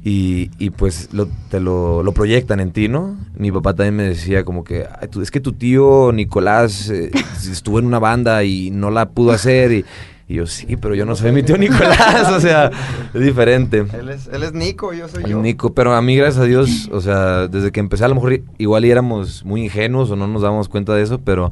[0.04, 3.18] Y, y pues lo, te lo, lo proyectan en ti, ¿no?
[3.38, 7.12] Mi papá también me decía como que, "Ay, tú- es que tu tío Nicolás eh,
[7.52, 9.86] estuvo en una banda y no la pudo hacer y,
[10.30, 12.72] y yo sí, pero yo no soy mi tío Nicolás, o sea,
[13.14, 13.84] es diferente.
[14.00, 15.42] Él es, él es Nico, yo soy yo.
[15.42, 18.40] Nico, pero a mí, gracias a Dios, o sea, desde que empecé, a lo mejor
[18.58, 21.52] igual y éramos muy ingenuos o no nos dábamos cuenta de eso, pero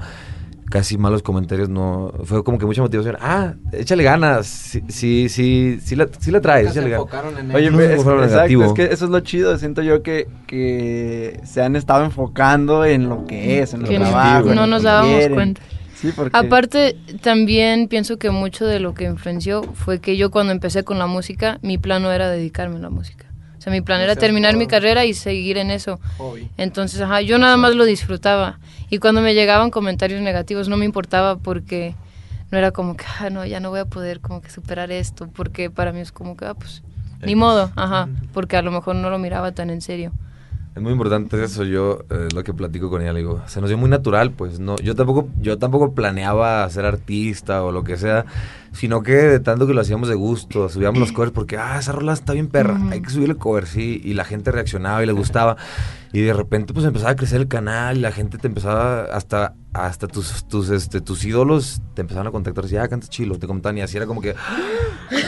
[0.69, 2.11] casi malos comentarios no.
[2.23, 3.17] Fue como que mucha motivación.
[3.19, 4.47] Ah, échale ganas.
[4.47, 8.21] Sí, sí, sí, sí la, sí la traes, se enfocaron en Oye, No es, exacto,
[8.21, 8.63] negativo.
[8.65, 9.57] es que eso es lo chido.
[9.57, 13.93] Siento yo que, que se han estado enfocando en lo que es, en lo Que
[13.93, 15.33] que no, trabajo, no lo nos que dábamos quieren.
[15.35, 15.61] cuenta.
[15.95, 16.37] Sí, porque...
[16.37, 20.99] Aparte, también pienso que mucho de lo que influenció fue que yo cuando empecé con
[20.99, 23.26] la música, mi plan no era dedicarme a la música.
[23.67, 25.99] Sea, mi plan era terminar mi carrera y seguir en eso.
[26.19, 26.49] Hobby.
[26.55, 28.59] Entonces, ajá, yo nada más lo disfrutaba.
[28.89, 31.93] Y cuando me llegaban comentarios negativos no me importaba porque
[32.49, 35.27] no era como que, ah, no, ya no voy a poder como que superar esto.
[35.35, 36.81] Porque para mí es como que, ah, pues,
[37.21, 38.07] ni modo, ajá.
[38.31, 40.13] Porque a lo mejor no lo miraba tan en serio.
[40.73, 43.69] Es muy importante eso, yo eh, lo que platico con ella, le digo, se nos
[43.69, 47.97] dio muy natural, pues no, yo tampoco, yo tampoco planeaba ser artista o lo que
[47.97, 48.27] sea,
[48.71, 51.91] sino que de tanto que lo hacíamos de gusto, subíamos los covers porque, ah, esa
[51.91, 55.11] rola está bien perra, hay que subirle cover, sí, y la gente reaccionaba y le
[55.13, 55.57] gustaba,
[56.13, 59.53] y de repente pues empezaba a crecer el canal y la gente te empezaba, hasta,
[59.73, 63.47] hasta tus, tus, este, tus ídolos te empezaban a contactar, decía, ah, cantas chilo, te
[63.47, 64.35] comentaban y así era como que,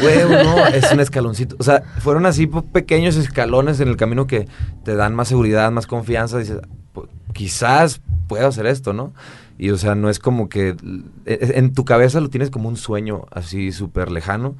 [0.03, 1.55] Huevo, no, es un escaloncito.
[1.59, 4.47] O sea, fueron así pequeños escalones en el camino que
[4.83, 6.37] te dan más seguridad, más confianza.
[6.37, 6.59] Dices,
[6.93, 9.13] "Pu- quizás puedo hacer esto, ¿no?
[9.59, 10.69] Y o sea, no es como que
[11.25, 14.55] e- en tu cabeza lo tienes como un sueño así súper lejano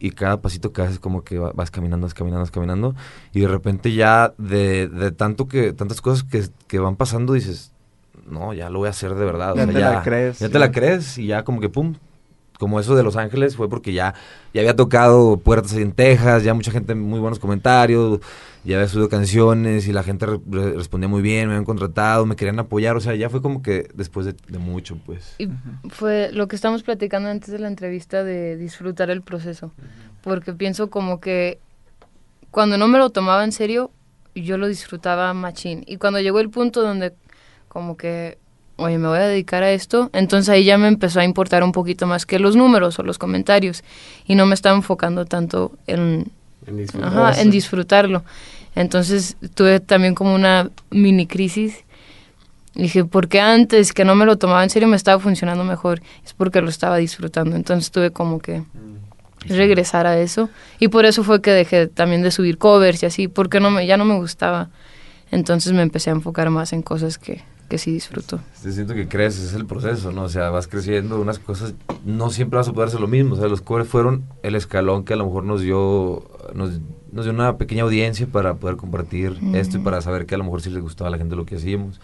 [0.00, 2.94] y cada pasito que haces como que va- vas caminando, vas caminando, vas caminando
[3.32, 7.72] y de repente ya de, de tanto que tantas cosas que, que van pasando dices,
[8.28, 9.52] no, ya lo voy a hacer de verdad.
[9.52, 10.52] o Ya sea, te la crees, Ya sí.
[10.52, 11.94] te la crees y ya como que pum,
[12.60, 14.14] como eso de Los Ángeles fue porque ya,
[14.54, 18.20] ya había tocado puertas en Texas, ya mucha gente, muy buenos comentarios,
[18.62, 22.26] ya había subido canciones y la gente re- re- respondía muy bien, me habían contratado,
[22.26, 25.34] me querían apoyar, o sea, ya fue como que después de, de mucho, pues.
[25.38, 25.48] Y
[25.88, 29.72] fue lo que estamos platicando antes de la entrevista de disfrutar el proceso.
[30.22, 31.58] Porque pienso como que
[32.50, 33.90] cuando no me lo tomaba en serio,
[34.34, 35.82] yo lo disfrutaba machín.
[35.86, 37.14] Y cuando llegó el punto donde
[37.68, 38.36] como que,
[38.80, 41.72] oye, me voy a dedicar a esto, entonces ahí ya me empezó a importar un
[41.72, 43.84] poquito más que los números o los comentarios.
[44.26, 46.30] Y no me estaba enfocando tanto en,
[46.66, 47.08] En disfrutar.
[47.08, 48.24] Ajá, en disfrutarlo.
[48.74, 51.84] Entonces tuve también como una mini crisis.
[52.74, 56.00] Dije, porque antes que no me lo tomaba en serio me estaba funcionando mejor?
[56.24, 57.56] Es porque lo estaba disfrutando.
[57.56, 58.62] Entonces tuve como que
[59.46, 60.48] regresar a eso.
[60.78, 63.86] Y por eso fue que dejé también de subir covers y así, porque no me,
[63.86, 64.68] ya no me gustaba.
[65.30, 68.40] Entonces me empecé a enfocar más en cosas que, que sí disfruto.
[68.52, 70.24] Sí, siento que creces, es el proceso, ¿no?
[70.24, 73.34] O sea, vas creciendo, unas cosas, no siempre vas a poder hacer lo mismo.
[73.34, 76.80] O sea, los covers fueron el escalón que a lo mejor nos dio, nos,
[77.12, 80.44] nos dio una pequeña audiencia para poder compartir esto y para saber que a lo
[80.44, 82.00] mejor sí les gustaba a la gente lo que hacíamos.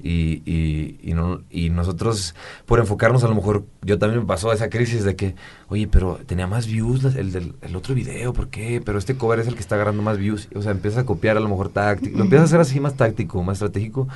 [0.00, 4.52] Y, y, y, no, y nosotros, por enfocarnos, a lo mejor, yo también me pasó
[4.52, 5.34] esa crisis de que,
[5.66, 8.80] oye, pero tenía más views el del el otro video, ¿por qué?
[8.84, 10.46] Pero este cover es el que está agarrando más views.
[10.54, 12.94] O sea, empiezas a copiar a lo mejor táctico, lo empiezas a hacer así más
[12.94, 14.06] táctico, más estratégico.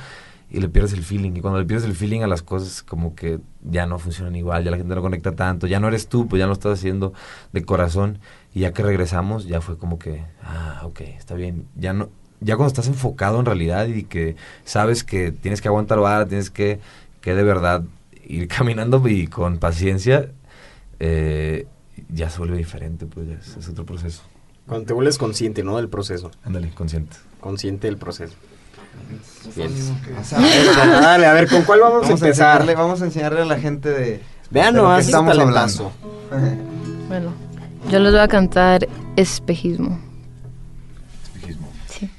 [0.49, 1.31] Y le pierdes el feeling.
[1.35, 4.63] Y cuando le pierdes el feeling a las cosas, como que ya no funcionan igual,
[4.63, 6.79] ya la gente no conecta tanto, ya no eres tú, pues ya no lo estás
[6.79, 7.13] haciendo
[7.51, 8.19] de corazón.
[8.53, 11.67] Y ya que regresamos, ya fue como que, ah, ok, está bien.
[11.75, 15.99] Ya no, ya cuando estás enfocado en realidad y que sabes que tienes que aguantar
[15.99, 16.79] vara, tienes que,
[17.21, 17.83] que de verdad
[18.25, 20.31] ir caminando y con paciencia,
[20.99, 21.67] eh,
[22.09, 24.21] ya se vuelve diferente, pues ya es, es otro proceso.
[24.67, 25.75] Cuando te vuelves consciente, ¿no?
[25.77, 26.31] Del proceso.
[26.43, 27.17] Ándale, consciente.
[27.39, 28.35] Consciente del proceso.
[29.47, 32.61] O sea, a ver, Dale, a ver, ¿con cuál vamos, vamos, a a empezar?
[32.61, 35.91] enseñarle, vamos a enseñarle a la gente de, Vean de nomás estamos hablando.
[37.07, 37.33] Bueno,
[37.89, 39.99] yo les voy a cantar Espejismo.
[41.35, 41.67] Espejismo.
[41.87, 42.09] Sí.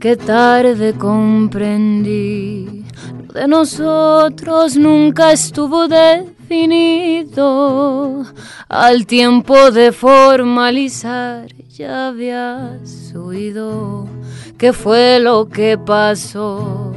[0.00, 2.84] Qué tarde comprendí,
[3.26, 5.86] lo de nosotros nunca estuvo
[8.68, 14.06] Al tiempo de formalizar ya habías oído
[14.58, 16.92] qué fue lo que pasó.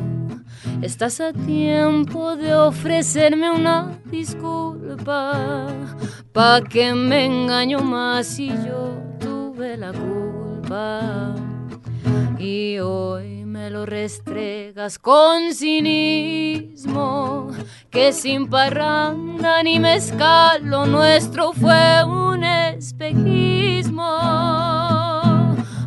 [0.82, 5.68] Estás a tiempo de ofrecerme una disculpa,
[6.34, 11.34] pa' que me engaño más si yo tuve la culpa.
[12.38, 13.35] Y hoy
[13.66, 17.48] me lo restregas con cinismo,
[17.90, 24.04] que sin parranda ni mezcal lo nuestro fue un espejismo.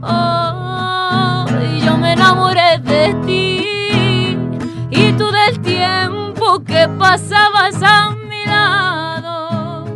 [0.03, 3.64] Oh, y yo me enamoré de ti
[4.91, 9.95] y tú del tiempo que pasabas a mi lado.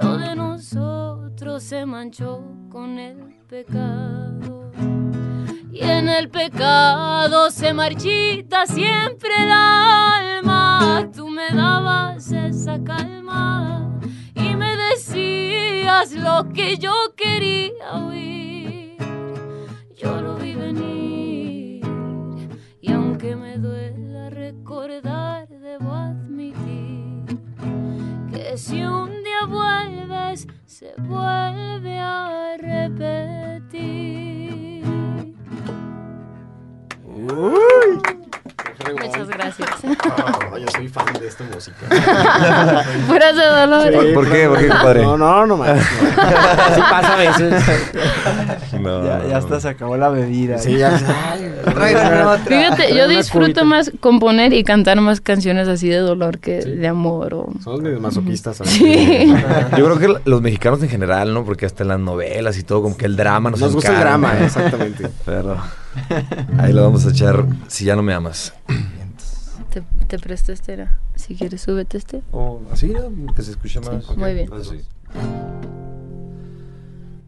[0.00, 3.16] Lo de nosotros se manchó con el
[3.48, 4.70] pecado.
[5.78, 11.10] Y en el pecado se marchita siempre el alma.
[11.14, 14.00] Tú me dabas esa calma
[14.34, 18.96] y me decías lo que yo quería oír.
[19.94, 21.84] Yo lo vi venir
[22.80, 27.38] y aunque me duela recordar, debo admitir
[28.32, 34.55] que si un día vuelves, se vuelve a repetir.
[39.02, 39.68] Muchas gracias.
[40.52, 41.76] Oh, yo soy fan de esta música.
[43.06, 44.04] Fuera de dolor.
[44.06, 44.46] Sí, ¿Por qué?
[44.48, 45.02] ¿Por qué, compadre?
[45.02, 45.70] No, no, no más.
[45.70, 47.64] Así pasa a veces.
[48.80, 50.58] No, Ya, ya hasta se acabó la bebida.
[50.58, 50.96] Sí, ya.
[51.64, 52.44] Tráigame otra.
[52.44, 53.64] Fíjate, yo disfruto cubita.
[53.64, 56.70] más componer y cantar más canciones así de dolor que Sí.
[56.72, 57.34] de amor.
[57.34, 57.48] O...
[57.64, 58.58] Somos medio masoquistas.
[58.58, 58.72] ¿sabes?
[58.72, 59.34] Sí.
[59.76, 61.44] Yo creo que los mexicanos en general, ¿no?
[61.44, 63.96] Porque hasta en las novelas y todo, como que el drama nos Nos gusta el
[63.96, 64.10] encanta.
[64.28, 65.08] drama, exactamente.
[65.24, 65.56] Pero
[66.58, 68.52] ahí lo vamos a echar si ya no me amas.
[69.70, 71.00] Te, te presto este, era.
[71.14, 72.22] Si quieres, súbete este.
[72.32, 73.32] O así, ¿no?
[73.34, 74.16] Que se escuche más.
[74.16, 74.52] muy bien.
[74.52, 74.80] Así.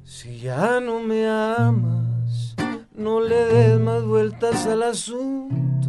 [0.04, 2.54] Si ya no me amas,
[2.94, 5.88] no le des más vueltas al asunto.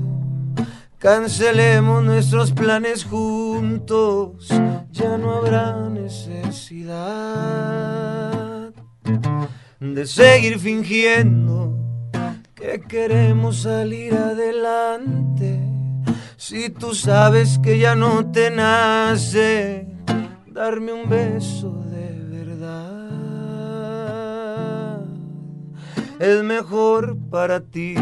[0.97, 4.49] Cancelemos nuestros planes juntos,
[4.91, 6.99] ya no habrá necesidad
[9.79, 11.88] de seguir fingiendo
[12.59, 15.59] que queremos salir adelante.
[16.35, 19.87] Si tú sabes que ya no te nace
[20.47, 23.09] darme un beso de verdad,
[26.19, 27.95] es mejor para ti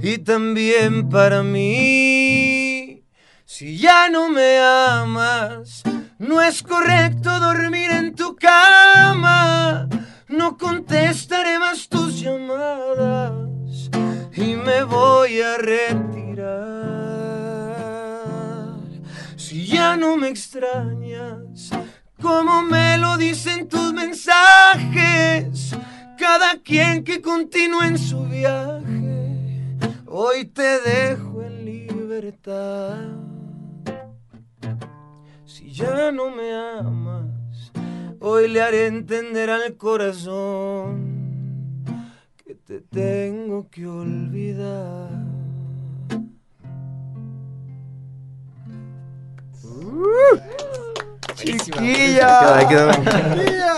[0.00, 3.02] y también para mí.
[3.44, 5.82] Si ya no me amas,
[6.18, 9.88] no es correcto dormir en tu cama.
[10.28, 12.03] No contestaré más tus
[14.36, 16.54] y me voy a retirar.
[19.36, 21.68] Si ya no me extrañas,
[22.22, 25.76] como me lo dicen tus mensajes,
[26.18, 33.02] cada quien que continúe en su viaje, hoy te dejo en libertad.
[35.44, 37.70] Si ya no me amas,
[38.18, 41.13] hoy le haré entender al corazón
[42.74, 45.08] te tengo que olvidar.
[51.36, 52.56] Chiquilla.
[52.56, 52.90] Ahí quedó.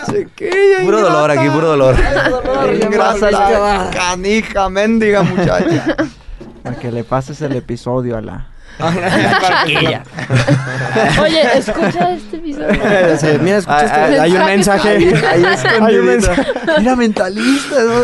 [0.07, 0.85] Chiquilla.
[0.85, 1.97] Puro dolor aquí, puro dolor.
[2.81, 5.97] Ingrata la canija, mendiga muchacha.
[6.63, 8.56] Para que le pases el episodio a la...
[9.67, 10.03] Chiquilla.
[11.23, 12.69] Oye, escucha este episodio.
[13.19, 14.89] Sí, Mira, escucha este- Ah, ah, Hay un mensaje.
[14.91, 15.45] Ahí,
[15.83, 16.43] Hay un mensaje.
[16.79, 18.03] Mira, mentalista, ¿no?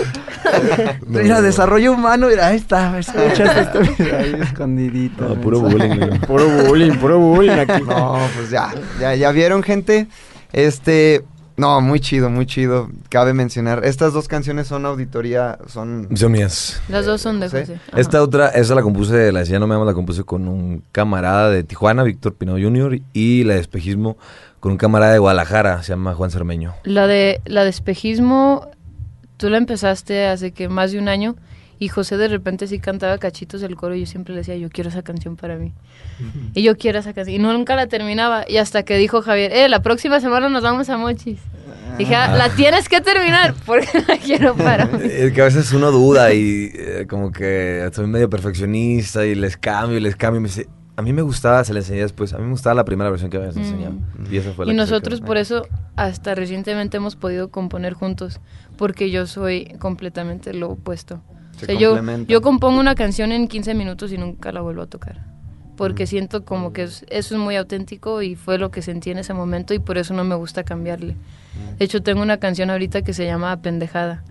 [1.07, 5.29] Mira, desarrollo humano, mira, ahí está, escucha este video ahí escondidito.
[5.29, 6.19] No, puro bullying.
[6.27, 7.83] Puro bullying, puro bullying aquí.
[7.83, 10.07] No, pues ya, ya, ya vieron, gente.
[10.53, 11.23] Este,
[11.57, 12.89] No, muy chido, muy chido.
[13.09, 16.09] Cabe mencionar, estas dos canciones son auditoría, son...
[16.15, 16.81] Son mías.
[16.89, 17.49] Las dos son de.
[17.49, 17.79] José.
[17.97, 20.83] Esta otra, esa la compuse, la de Ya no me amo, la compuse con un
[20.93, 23.01] camarada de Tijuana, Víctor Pino Jr.
[23.13, 24.17] Y la de Espejismo
[24.63, 26.73] con un camarada de Guadalajara, se llama Juan Cermeño.
[26.85, 28.71] La de, la de espejismo,
[29.37, 31.35] tú la empezaste hace que más de un año
[31.83, 34.69] y José de repente sí cantaba cachitos del coro y yo siempre le decía, yo
[34.71, 35.73] quiero esa canción para mí.
[36.55, 37.35] Y yo quiero esa canción.
[37.35, 38.45] Y nunca la terminaba.
[38.49, 41.41] Y hasta que dijo Javier, eh, la próxima semana nos vamos a Mochis.
[41.99, 45.01] Dije, "Ah, la tienes que terminar porque la quiero para mí.
[45.11, 49.57] Es que a veces uno duda y eh, como que soy medio perfeccionista y les
[49.57, 50.39] cambio y les cambio.
[50.39, 52.75] Y me dice, a mí me gustaba, se le enseñé después, a mí me gustaba
[52.75, 53.61] la primera versión que habías Mm.
[53.61, 53.95] enseñado.
[54.31, 55.67] Y esa fue la Y nosotros por eso
[55.97, 58.41] hasta recientemente hemos podido componer juntos,
[58.77, 61.21] porque yo soy completamente lo opuesto.
[61.63, 61.95] O sea, yo,
[62.33, 65.21] yo compongo una canción en 15 minutos y nunca la vuelvo a tocar.
[65.77, 69.19] Porque siento como que es- eso es muy auténtico y fue lo que sentí en
[69.19, 71.17] ese momento y por eso no me gusta cambiarle.
[71.79, 74.23] De hecho, tengo una canción ahorita que se llama Pendejada.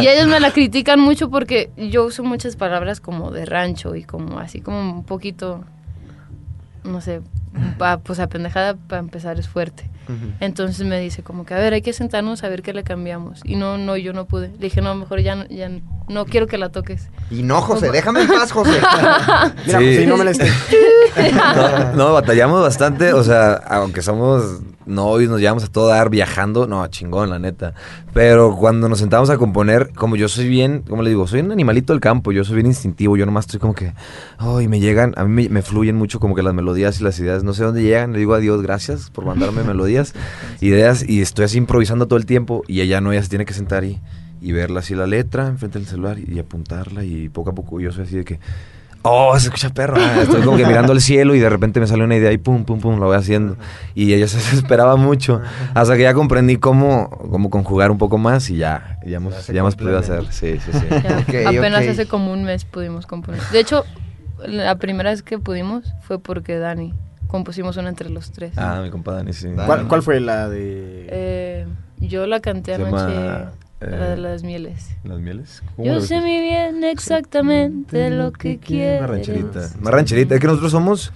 [0.00, 4.04] Y ellos me la critican mucho porque yo uso muchas palabras como de rancho y
[4.04, 5.64] como así como un poquito,
[6.84, 7.20] no sé,
[7.78, 9.88] pa- pues apendejada para empezar es fuerte.
[10.40, 13.40] Entonces me dice como que, a ver, hay que sentarnos a ver qué le cambiamos.
[13.44, 14.48] Y no, no, yo no pude.
[14.48, 15.70] Le dije, no, mejor ya, no- ya
[16.08, 17.08] no quiero que la toques.
[17.30, 18.70] Y no, José, déjame en paz, José.
[18.80, 19.72] Mira, Sí.
[19.72, 20.50] José, no me la esté.
[21.56, 26.66] No, no, batallamos bastante, o sea, aunque somos novios, nos llevamos a todo dar viajando,
[26.66, 27.74] no, chingón, la neta.
[28.12, 31.52] Pero cuando nos sentamos a componer, como yo soy bien, como le digo, soy un
[31.52, 33.92] animalito del campo, yo soy bien instintivo, yo nomás estoy como que,
[34.38, 37.18] ay, me llegan, a mí me, me fluyen mucho como que las melodías y las
[37.18, 40.14] ideas, no sé dónde llegan, le digo a Dios gracias por mandarme melodías,
[40.60, 43.54] ideas, y estoy así improvisando todo el tiempo, y ella no, ella se tiene que
[43.54, 44.00] sentar y,
[44.40, 47.80] y verla así la letra enfrente del celular y, y apuntarla, y poco a poco
[47.80, 48.40] yo soy así de que...
[49.08, 49.96] Oh, se escucha perro.
[49.98, 52.38] Ah, Estoy como que mirando al cielo y de repente me sale una idea y
[52.38, 53.56] pum, pum, pum, lo voy haciendo.
[53.94, 55.40] Y ella se desesperaba mucho.
[55.74, 59.60] Hasta que ya comprendí cómo, cómo conjugar un poco más y ya, ya hemos, Ya
[59.60, 60.24] hemos podido hacer.
[60.32, 61.36] Sí, sí, sí.
[61.46, 63.40] Apenas hace como un mes pudimos componer.
[63.52, 63.84] De hecho,
[64.44, 66.92] la primera vez que pudimos fue porque Dani
[67.28, 68.52] compusimos una entre los tres.
[68.56, 69.48] Ah, mi compa Dani, sí.
[69.66, 71.06] ¿Cuál, cuál fue la de...?
[71.10, 71.66] Eh,
[71.98, 74.96] yo la canté Se anoche, llama, la de eh, las mieles.
[75.04, 75.62] ¿Las mieles?
[75.76, 79.00] ¿Cómo Yo la sé muy bien exactamente lo que quieres.
[79.00, 79.60] Una rancherita.
[79.80, 80.34] Más rancherita.
[80.34, 81.12] Es que nosotros somos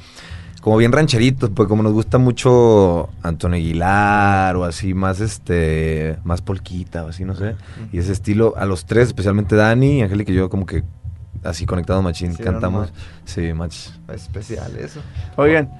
[0.60, 6.42] como bien rancheritos, pues como nos gusta mucho Antonio Aguilar o así, más este, más
[6.42, 7.56] polquita o así, no sé.
[7.92, 10.84] Y ese estilo, a los tres, especialmente Dani y Angélica y yo, como que
[11.44, 12.90] así conectados machín, Hicieron cantamos.
[12.90, 13.00] match.
[13.24, 13.76] Sí, match.
[14.12, 15.00] Especial eso.
[15.36, 15.70] Oigan,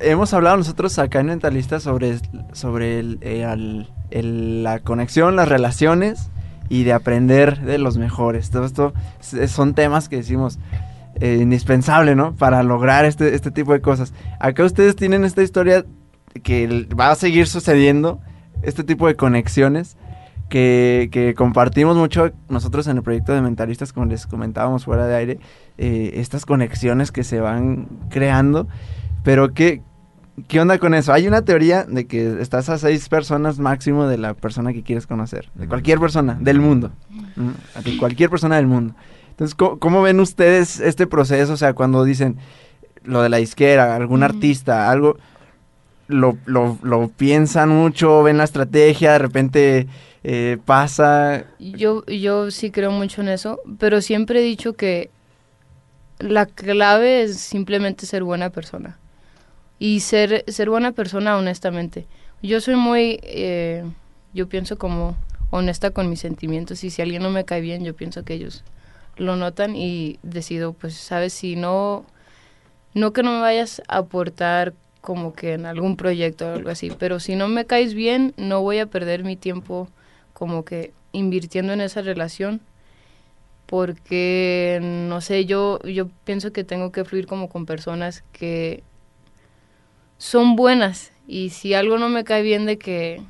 [0.00, 2.18] hemos hablado nosotros acá en Mentalistas sobre,
[2.52, 6.30] sobre el- eh, al- el- la conexión, las relaciones
[6.68, 8.50] y de aprender de los mejores.
[8.50, 8.94] Todo esto
[9.48, 10.58] son temas que decimos
[11.20, 12.34] eh, indispensable, ¿no?
[12.34, 14.12] Para lograr este, este tipo de cosas.
[14.40, 15.84] Acá ustedes tienen esta historia
[16.42, 18.20] que va a seguir sucediendo,
[18.62, 19.96] este tipo de conexiones
[20.48, 25.14] que, que compartimos mucho nosotros en el proyecto de Mentalistas, como les comentábamos fuera de
[25.14, 25.38] aire,
[25.78, 28.66] eh, estas conexiones que se van creando.
[29.22, 29.82] Pero ¿qué,
[30.48, 31.12] ¿qué onda con eso?
[31.12, 35.06] Hay una teoría de que estás a seis personas máximo de la persona que quieres
[35.06, 36.90] conocer, de cualquier persona del mundo,
[37.36, 37.52] ¿no?
[37.82, 38.94] de cualquier persona del mundo.
[39.30, 41.52] Entonces, ¿cómo, cómo ven ustedes este proceso?
[41.54, 42.36] O sea, cuando dicen
[43.02, 44.24] lo de la disquera, algún Mm.
[44.24, 45.18] artista, algo,
[46.08, 49.86] lo, lo, lo piensan mucho, ven la estrategia, de repente
[50.22, 51.44] eh, pasa.
[51.58, 55.10] Yo, yo sí creo mucho en eso, pero siempre he dicho que
[56.18, 58.98] la clave es simplemente ser buena persona.
[59.78, 62.06] Y ser, ser buena persona honestamente.
[62.42, 63.84] Yo soy muy, eh,
[64.32, 65.16] yo pienso como
[65.50, 68.64] honesta con mis sentimientos y si alguien no me cae bien, yo pienso que ellos
[69.16, 72.04] lo notan y decido, pues, sabes, si no,
[72.94, 76.90] no que no me vayas a aportar como que en algún proyecto o algo así,
[76.98, 79.88] pero si no me caes bien, no voy a perder mi tiempo
[80.32, 82.60] como que invirtiendo en esa relación
[83.66, 88.82] porque no sé, yo yo pienso que tengo que fluir como con personas que
[90.24, 93.22] son buenas y si algo no me cae bien de que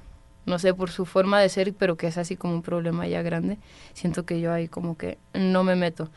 [0.46, 3.20] no sé por su forma de ser, pero que es así como un problema ya
[3.20, 3.58] grande,
[3.94, 6.10] siento que yo ahí como que no me meto.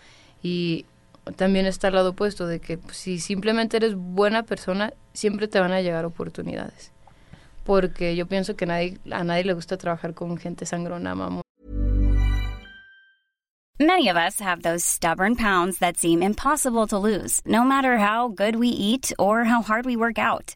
[0.43, 0.85] Y
[1.35, 5.59] también está el lado opuesto de que pues, si simplemente eres buena persona, siempre te
[5.59, 6.91] van a llegar oportunidades.
[7.63, 11.41] Porque yo pienso que a nadie le gusta trabajar con gente sangrona, mamón.
[13.79, 18.27] Many of us have those stubborn pounds that seem impossible to lose, no matter how
[18.27, 20.55] good we eat or how hard we work out.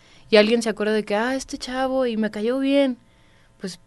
[0.31, 2.97] y alguien se acuerda de que, ah, este chavo y me cayó bien,
[3.59, 3.79] pues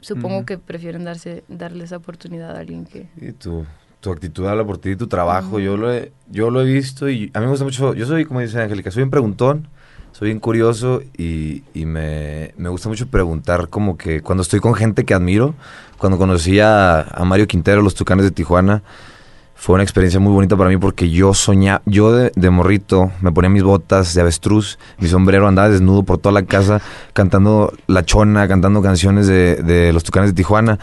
[0.00, 0.46] supongo Ujú.
[0.46, 3.08] que prefieren darse, darle esa oportunidad a alguien que...
[3.16, 3.66] Y tu,
[4.00, 5.58] tu actitud habla por ti y tu trabajo.
[5.58, 7.94] Yo lo he, yo lo he visto y a mí me gusta mucho.
[7.94, 9.68] Yo soy, como dice Angélica, soy un preguntón,
[10.12, 14.74] soy bien curioso y, y me, me gusta mucho preguntar como que cuando estoy con
[14.74, 15.54] gente que admiro,
[15.98, 18.82] cuando conocí a, a Mario Quintero, los Tucanes de Tijuana,
[19.66, 23.50] fue una experiencia muy bonita para mí porque yo soñaba, yo de, morrito me ponía
[23.50, 26.80] mis botas de avestruz, mi sombrero, andaba desnudo por toda la casa
[27.12, 30.78] cantando La Chona, cantando canciones de, los Tucanes de Tijuana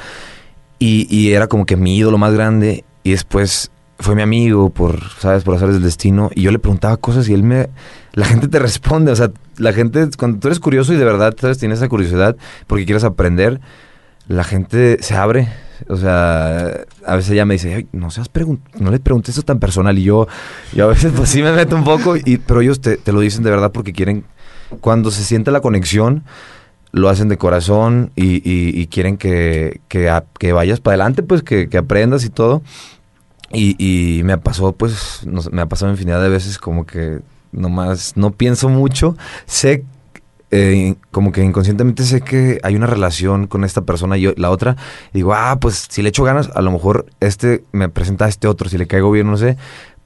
[0.79, 4.99] y, y era como que mi ídolo más grande y después fue mi amigo por,
[5.17, 5.45] ¿sabes?
[5.45, 7.69] Por azares del destino y yo le preguntaba cosas y él me...
[8.11, 11.33] La gente te responde, o sea, la gente, cuando tú eres curioso y de verdad,
[11.39, 11.57] ¿sabes?
[11.57, 12.35] Tienes esa curiosidad
[12.67, 13.61] porque quieres aprender,
[14.27, 15.47] la gente se abre.
[15.89, 18.29] O sea, a veces ella me dice, "Ay, no seas
[18.79, 19.97] no le preguntes eso tan personal.
[19.97, 20.27] Y yo,
[20.73, 23.43] yo a veces pues sí me meto un poco, y, pero ellos te, lo dicen
[23.43, 24.25] de verdad porque quieren,
[24.81, 26.23] cuando se siente la conexión,
[26.91, 32.29] lo hacen de corazón y, quieren que, que, vayas para adelante, pues que, aprendas y
[32.29, 32.61] todo.
[33.51, 35.21] Y, y me pasó, pues,
[35.51, 37.19] me ha pasado infinidad de veces como que
[37.51, 39.15] nomás no pienso mucho.
[39.45, 39.85] Sé,
[40.55, 44.51] eh, como que inconscientemente sé que hay una relación con esta persona y yo- la
[44.51, 44.75] otra.
[45.11, 48.27] Y digo, ah, pues si le echo ganas, a lo mejor este me presenta a
[48.29, 49.57] este otro, si le caigo bien, no sé.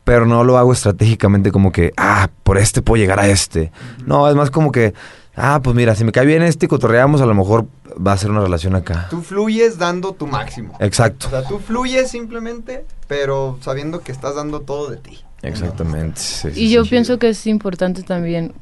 [0.06, 3.72] Pero no lo hago estratégicamente como que, ah, por este puedo llegar a este.
[4.06, 4.94] No, es más como que,
[5.36, 8.18] ah, pues mira, si me cae bien este y cotorreamos, a lo mejor va a
[8.18, 9.08] ser una relación acá.
[9.10, 10.78] Tú fluyes dando tu máximo.
[10.80, 11.28] Exacto.
[11.28, 15.20] O sea, tú fluyes simplemente, pero sabiendo que estás dando todo de ti.
[15.42, 16.22] Exactamente.
[16.22, 16.90] sí, sí, Y yo sí.
[16.92, 18.54] pienso que es importante también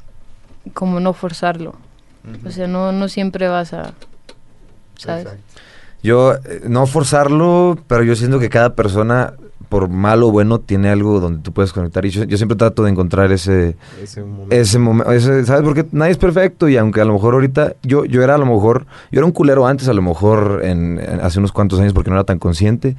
[0.74, 1.74] como no forzarlo.
[2.44, 3.92] O sea, no, no siempre vas a...
[4.96, 5.28] ¿Sabes?
[6.02, 9.34] Yo, eh, no forzarlo, pero yo siento que cada persona,
[9.68, 12.04] por malo o bueno, tiene algo donde tú puedes conectar.
[12.04, 14.54] Y yo, yo siempre trato de encontrar ese, Ese momento.
[14.54, 15.20] ese momento.
[15.44, 15.62] ¿Sabes?
[15.62, 16.68] Porque nadie es perfecto.
[16.68, 19.32] Y aunque a lo mejor ahorita, yo, yo era a lo mejor, yo era un
[19.32, 22.38] culero antes, a lo mejor en, en- hace unos cuantos años, porque no era tan
[22.38, 22.96] consciente.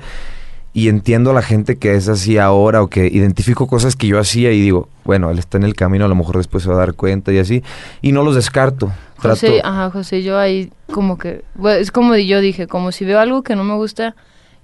[0.77, 4.19] Y entiendo a la gente que es así ahora o que identifico cosas que yo
[4.19, 6.75] hacía y digo, bueno, él está en el camino, a lo mejor después se va
[6.75, 7.63] a dar cuenta y así.
[8.03, 8.91] Y no los descarto.
[9.19, 13.05] Trato, José, ajá, José, yo ahí como que, bueno, es como yo dije, como si
[13.05, 14.15] veo algo que no me gusta,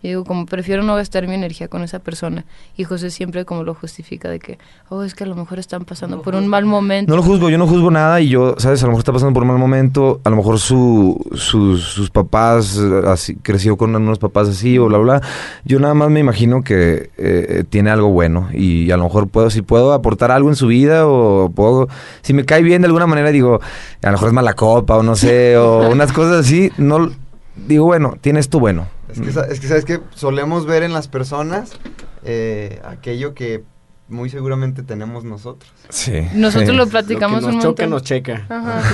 [0.03, 2.43] yo digo, como prefiero no gastar mi energía con esa persona.
[2.75, 5.85] Y José siempre como lo justifica de que, oh, es que a lo mejor están
[5.85, 7.09] pasando por un mal momento.
[7.09, 8.83] No lo juzgo, yo no juzgo nada y yo, ¿sabes?
[8.83, 12.09] A lo mejor está pasando por un mal momento, a lo mejor su, sus, sus
[12.09, 15.21] papás, eh, así, creció con unos papás así o bla, bla.
[15.63, 19.49] Yo nada más me imagino que eh, tiene algo bueno y a lo mejor puedo,
[19.49, 21.87] si puedo aportar algo en su vida o puedo,
[22.23, 23.61] si me cae bien de alguna manera, digo,
[24.01, 27.09] a lo mejor es mala copa o no sé, o unas cosas así, no,
[27.55, 28.92] digo, bueno, tienes tú bueno.
[29.13, 31.71] Es que, es que sabes que solemos ver en las personas
[32.23, 33.63] eh, aquello que
[34.09, 35.71] muy seguramente tenemos nosotros.
[35.89, 36.27] Sí.
[36.33, 36.75] Nosotros sí.
[36.75, 37.89] lo platicamos Lo que nos un choca, montón.
[37.89, 38.45] nos checa.
[38.49, 38.81] Ajá.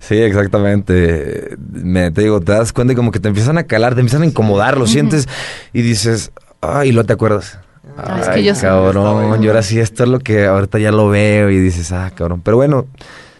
[0.00, 1.56] Sí, exactamente.
[1.58, 4.22] Me, te digo, te das cuenta y como que te empiezan a calar, te empiezan
[4.22, 5.28] a incomodar, lo sientes
[5.72, 6.30] y dices,
[6.60, 7.58] ay, lo te acuerdas.
[7.96, 11.08] Ah, es que yo cabrón, yo ahora sí, esto es lo que ahorita ya lo
[11.08, 12.42] veo y dices, ah, cabrón.
[12.44, 12.86] Pero bueno,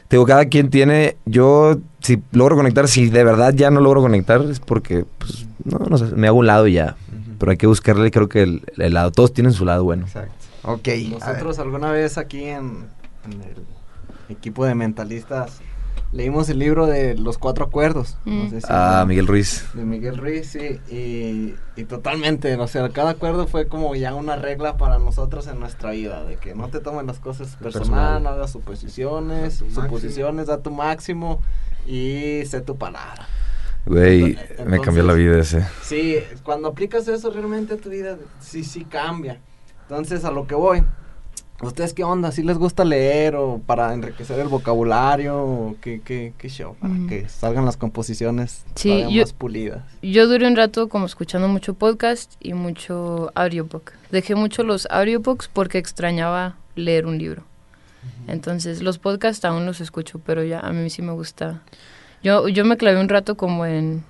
[0.09, 4.01] te digo, cada quien tiene, yo si logro conectar, si de verdad ya no logro
[4.01, 6.97] conectar, es porque, pues, no, no sé, me hago un lado y ya.
[7.39, 10.07] Pero hay que buscarle, creo que el, el lado, todos tienen su lado bueno.
[10.07, 10.33] Exacto.
[10.65, 10.89] Ok.
[11.11, 12.87] Nosotros alguna vez aquí en,
[13.25, 13.57] en el
[14.29, 15.61] equipo de mentalistas
[16.11, 18.17] leímos el libro de los cuatro acuerdos.
[18.25, 18.51] No Mm.
[18.51, 19.67] sé si Ah, Miguel Ruiz.
[19.75, 20.81] De Miguel Ruiz, sí.
[20.91, 25.61] Y, y totalmente, o sea, cada acuerdo fue como ya una regla para nosotros en
[25.61, 28.23] nuestra vida, de que no te tomen las cosas personal, Personal.
[28.23, 31.41] no hagas suposiciones, suposiciones, da tu máximo
[31.87, 33.29] y sé tu palabra.
[33.89, 34.37] Güey,
[34.67, 35.67] me cambió la vida ese.
[35.83, 39.41] Sí, cuando aplicas eso realmente a tu vida, sí, sí cambia.
[39.83, 40.83] Entonces, a lo que voy.
[41.61, 42.31] ¿Ustedes qué onda?
[42.31, 45.37] ¿Sí les gusta leer o para enriquecer el vocabulario?
[45.43, 46.77] O qué, qué, qué show?
[46.79, 47.09] Para Mm.
[47.09, 49.83] que salgan las composiciones Sí, yo- más pulidas.
[50.01, 53.91] Yo duré un rato como escuchando mucho podcast y mucho audiobook.
[54.13, 57.43] Dejé mucho los audiobooks porque extrañaba leer un libro.
[58.29, 61.63] Entonces, los podcasts aún los escucho, pero ya a mí sí me gusta.
[62.23, 64.05] Yo, yo me clavé un rato como en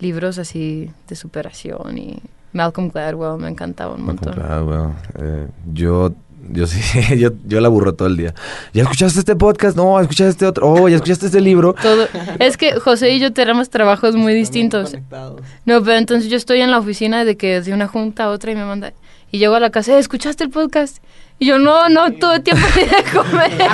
[0.00, 4.34] libros así de superación y Malcolm Gladwell me encantaba un montón.
[4.34, 6.12] Claro, bueno, eh, yo,
[6.50, 8.34] yo sí, yo, yo la aburro todo el día.
[8.72, 9.76] ¿Ya escuchaste este podcast?
[9.76, 10.68] No, escuchaste este otro.
[10.70, 11.74] Oh, ¿ya escuchaste este libro?
[11.80, 12.06] Todo.
[12.38, 14.90] Es que José y yo tenemos trabajos muy distintos.
[14.90, 15.40] Conectados.
[15.66, 18.52] No, pero entonces yo estoy en la oficina de que de una junta a otra
[18.52, 18.92] y me manda.
[19.30, 20.98] Y llego a la casa, "Eh, ¿escuchaste el podcast?
[21.40, 23.52] Y yo, no, no tuve tiempo ni de comer.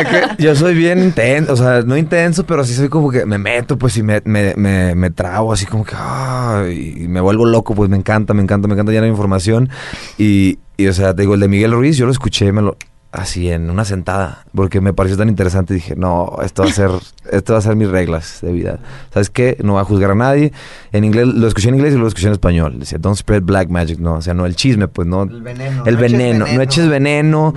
[0.00, 3.26] Es que yo soy bien intenso, o sea, no intenso, pero sí soy como que
[3.26, 7.20] me meto, pues, y me, me, me, me trago así como que, ah, y me
[7.20, 9.68] vuelvo loco, pues me encanta, me encanta, me encanta llenar información.
[10.16, 12.76] Y, y, o sea, te digo, el de Miguel Ruiz, yo lo escuché, me lo,
[13.16, 16.90] así en una sentada, porque me pareció tan interesante dije, no, esto va a ser,
[17.30, 18.78] esto va a ser mis reglas de vida.
[19.12, 19.56] ¿Sabes qué?
[19.62, 20.52] No va a juzgar a nadie.
[20.92, 22.78] En inglés, lo escuché en inglés y lo escuché en español.
[22.78, 25.22] Decía, don't spread black magic, no, o sea, no el chisme, pues no.
[25.22, 25.84] El veneno.
[25.86, 27.54] El no veneno, no eches veneno,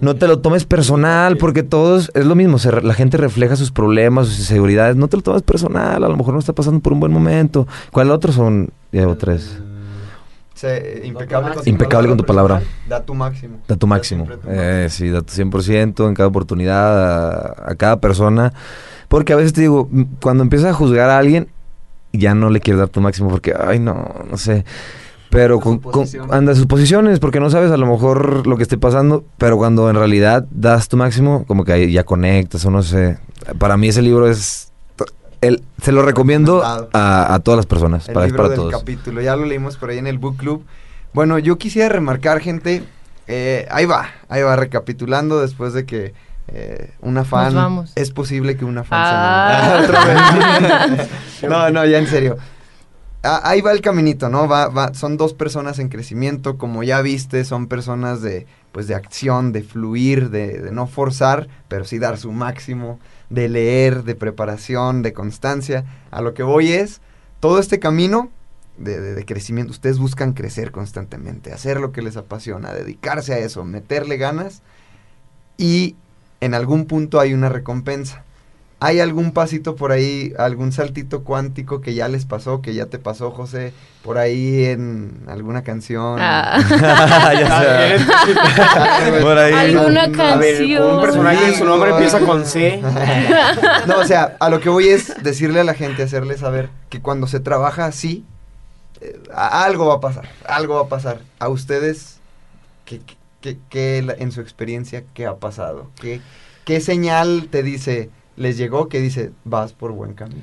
[0.00, 3.72] no te lo tomes personal, porque todos, es lo mismo, se la gente refleja sus
[3.72, 6.92] problemas, sus inseguridades, no te lo tomes personal, a lo mejor no está pasando por
[6.92, 7.66] un buen momento.
[7.90, 8.70] ¿Cuál otro son?
[8.92, 9.58] Ya llevo tres.
[10.62, 12.62] Sé, impecable, con tu Impecable con tu palabra.
[12.88, 13.56] Da tu máximo.
[13.66, 14.26] Da tu máximo.
[14.26, 18.52] Tu Eh, sí, da tu 100% en cada oportunidad, a, a cada persona.
[19.08, 19.88] Porque a veces te digo,
[20.20, 21.48] cuando empiezas a juzgar a alguien,
[22.12, 24.64] ya no le quieres dar tu máximo porque, ay, no, no sé.
[25.30, 28.78] Pero con, con- anda sus posiciones, porque no sabes a lo mejor lo que esté
[28.78, 32.84] pasando, pero cuando en realidad das tu máximo, como que ahí ya conectas o no
[32.84, 33.18] sé.
[33.58, 34.71] Para mí ese libro es...
[35.42, 38.72] El, se lo recomiendo a, a todas las personas, El para, libro para del todos.
[38.72, 40.64] capítulo, ya lo leímos por ahí en el book club.
[41.12, 42.84] Bueno, yo quisiera remarcar, gente,
[43.26, 46.14] eh, ahí va, ahí va, recapitulando después de que
[46.48, 47.92] eh, una fan, vamos.
[47.96, 49.78] es posible que una fan Ah.
[49.80, 49.84] se enamore.
[50.86, 51.08] Otra vez.
[51.48, 52.36] no, no, ya en serio.
[53.24, 54.48] Ah, ahí va el caminito, ¿no?
[54.48, 58.96] Va, va, son dos personas en crecimiento, como ya viste, son personas de, pues, de
[58.96, 62.98] acción, de fluir, de, de no forzar, pero sí dar su máximo,
[63.32, 65.84] de leer, de preparación, de constancia.
[66.10, 67.00] A lo que voy es,
[67.40, 68.30] todo este camino
[68.76, 73.38] de, de- de crecimiento, ustedes buscan crecer constantemente, hacer lo que les apasiona, dedicarse a
[73.38, 74.62] eso, meterle ganas
[75.56, 75.96] y
[76.40, 78.24] en algún punto hay una recompensa.
[78.84, 82.98] ¿Hay algún pasito por ahí, algún saltito cuántico que ya les pasó, que ya te
[82.98, 83.72] pasó, José,
[84.02, 86.18] por ahí en alguna canción?
[86.20, 86.58] Ah.
[87.38, 88.04] Ya sé.
[89.22, 89.52] Por ahí.
[89.76, 90.94] Alguna A ver, canción.
[90.96, 92.82] un personaje, su nombre empieza con C.
[93.86, 97.00] No, o sea, a lo que voy es decirle a la gente, hacerle saber que
[97.00, 98.24] cuando se trabaja así,
[99.00, 101.20] eh, algo va a pasar, algo va a pasar.
[101.38, 102.18] A ustedes,
[102.84, 103.00] ¿qué,
[103.40, 105.90] qué- qué en su experiencia, qué ha pasado?
[106.00, 106.20] ¿Qué,
[106.64, 110.42] ¿Qué señal te dice, les llegó, que dice, vas por buen camino?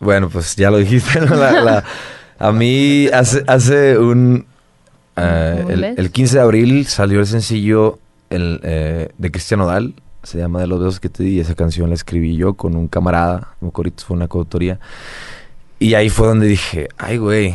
[0.00, 1.20] Bueno, pues ya lo dijiste.
[1.20, 1.34] ¿no?
[1.34, 1.84] La- la-
[2.38, 4.46] a mí hace, hace un...
[5.16, 7.98] eh, ¿Un el, el 15 de abril salió el sencillo
[8.30, 9.94] el, eh, de Cristian Odal.
[10.22, 11.36] Se llama De los besos que te di.
[11.36, 13.54] y Esa canción la escribí yo con un camarada.
[13.60, 14.78] Mocorito fue una coautoría.
[15.80, 17.54] Y ahí fue donde dije, ay, güey.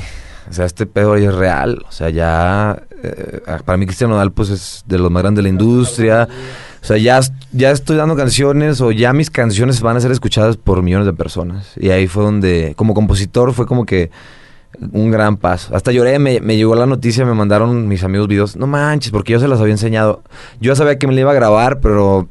[0.50, 1.86] O sea, este pedo ya es real.
[1.88, 2.84] O sea, ya...
[3.04, 6.28] eh, para mí Cristian Odal pues es de los más grandes de la industria.
[6.84, 7.22] O sea, ya,
[7.54, 11.14] ya estoy dando canciones o ya mis canciones van a ser escuchadas por millones de
[11.14, 11.72] personas.
[11.78, 14.12] Y ahí fue donde, como compositor, fue como que
[14.92, 15.74] un gran paso.
[15.74, 18.58] Hasta lloré, me, me llegó la noticia, me mandaron mis amigos videos.
[18.58, 20.24] No manches, porque yo se los había enseñado.
[20.60, 22.28] Yo sabía que me la iba a grabar, pero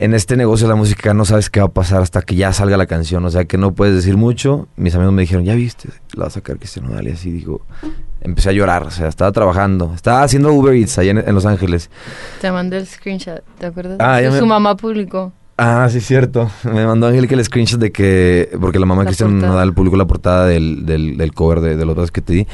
[0.00, 2.52] en este negocio de la música no sabes qué va a pasar hasta que ya
[2.52, 3.24] salga la canción.
[3.24, 4.66] O sea, que no puedes decir mucho.
[4.74, 7.06] Mis amigos me dijeron, ya viste, la va a sacar Cristian Nodal.
[7.06, 7.64] Y así digo,
[8.20, 8.84] empecé a llorar.
[8.84, 9.92] O sea, estaba trabajando.
[9.94, 11.90] Estaba haciendo Uber Eats allá en, en Los Ángeles.
[12.40, 13.96] Te mandé el screenshot, ¿te acuerdas?
[14.00, 15.32] Ah, ya Que me- Su mamá publicó.
[15.56, 16.50] Ah, sí, cierto.
[16.64, 18.48] Me mandó Angélica el screenshot de que.
[18.60, 19.38] Porque la mamá de Cristian.
[19.38, 22.46] Nodal publicó la portada del, del, del cover de, de los dos que te di.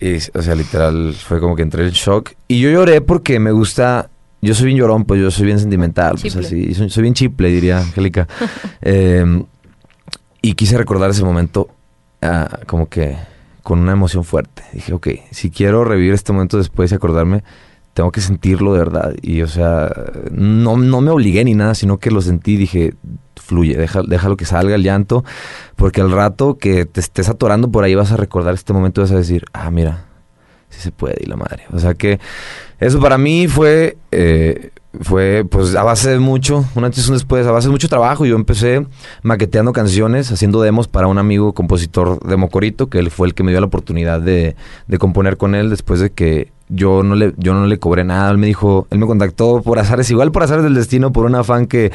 [0.00, 2.32] Y, o sea, literal, fue como que entré en shock.
[2.48, 4.10] Y yo lloré porque me gusta.
[4.42, 6.74] Yo soy bien llorón, pues yo soy bien sentimental, pues así.
[6.74, 8.26] Soy, soy bien chiple, diría Angélica.
[8.82, 9.44] Eh,
[10.42, 11.68] y quise recordar ese momento
[12.22, 13.16] ah, como que
[13.70, 14.64] con una emoción fuerte.
[14.72, 17.44] Dije, ok, si quiero revivir este momento después y acordarme,
[17.94, 19.14] tengo que sentirlo de verdad.
[19.22, 19.94] Y, o sea,
[20.32, 22.94] no, no me obligué ni nada, sino que lo sentí y dije,
[23.36, 25.24] fluye, deja, déjalo que salga el llanto,
[25.76, 29.04] porque al rato que te estés atorando por ahí vas a recordar este momento y
[29.04, 30.04] vas a decir, ah, mira,
[30.68, 31.62] sí se puede y la madre.
[31.72, 32.18] O sea que
[32.80, 37.16] eso para mí fue, eh, fue pues a base de mucho, un antes y un
[37.16, 38.26] después, a base de mucho trabajo.
[38.26, 38.86] Yo empecé
[39.22, 43.42] maqueteando canciones, haciendo demos para un amigo compositor de Mocorito, que él fue el que
[43.42, 44.56] me dio la oportunidad de,
[44.88, 48.30] de componer con él después de que yo no le, yo no le cobré nada.
[48.30, 51.44] Él me dijo, él me contactó por azares, igual por azares del destino, por una
[51.44, 51.92] fan que,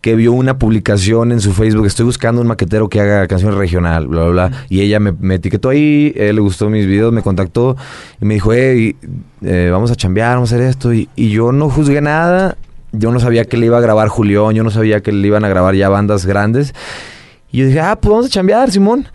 [0.00, 1.86] que vio una publicación en su Facebook.
[1.86, 4.64] Estoy buscando un maquetero que haga canciones regional, bla, bla, bla.
[4.68, 7.76] Y ella me, me etiquetó ahí, eh, le gustó mis videos, me contactó
[8.20, 8.96] y me dijo, hey,
[9.42, 10.92] eh, vamos a chambear, vamos a hacer esto.
[10.92, 12.56] Y, y yo no juzgué nada.
[12.92, 15.44] Yo no sabía que le iba a grabar Julián, yo no sabía que le iban
[15.44, 16.74] a grabar ya bandas grandes.
[17.52, 19.06] Y yo dije, ah, pues vamos a chambear, Simón.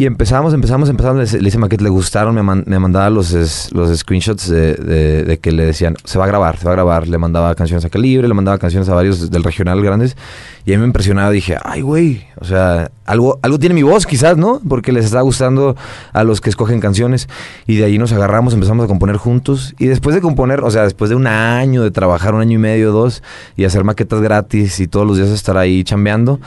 [0.00, 1.30] Y empezamos, empezamos, empezamos.
[1.34, 2.34] Le, hice maquete, le gustaron.
[2.34, 6.26] Me, me mandaba los, los screenshots de, de- de que le decían, se va a
[6.26, 7.06] grabar, se va a grabar.
[7.06, 10.16] Le mandaba canciones a Calibre, le mandaba canciones a varios del regional grandes.
[10.64, 11.30] Y a mí me impresionaba.
[11.30, 12.24] Dije, ay, güey.
[12.40, 14.62] O sea, algo, algo tiene mi voz, quizás, ¿no?
[14.66, 15.76] Porque les está gustando
[16.14, 17.28] a los que escogen canciones.
[17.66, 19.74] Y de ahí nos agarramos, empezamos a componer juntos.
[19.78, 22.58] Y después de componer, o sea, después de un año de trabajar, un año y
[22.58, 23.22] medio, dos,
[23.54, 26.40] y hacer maquetas gratis y todos los días estar ahí chambeando,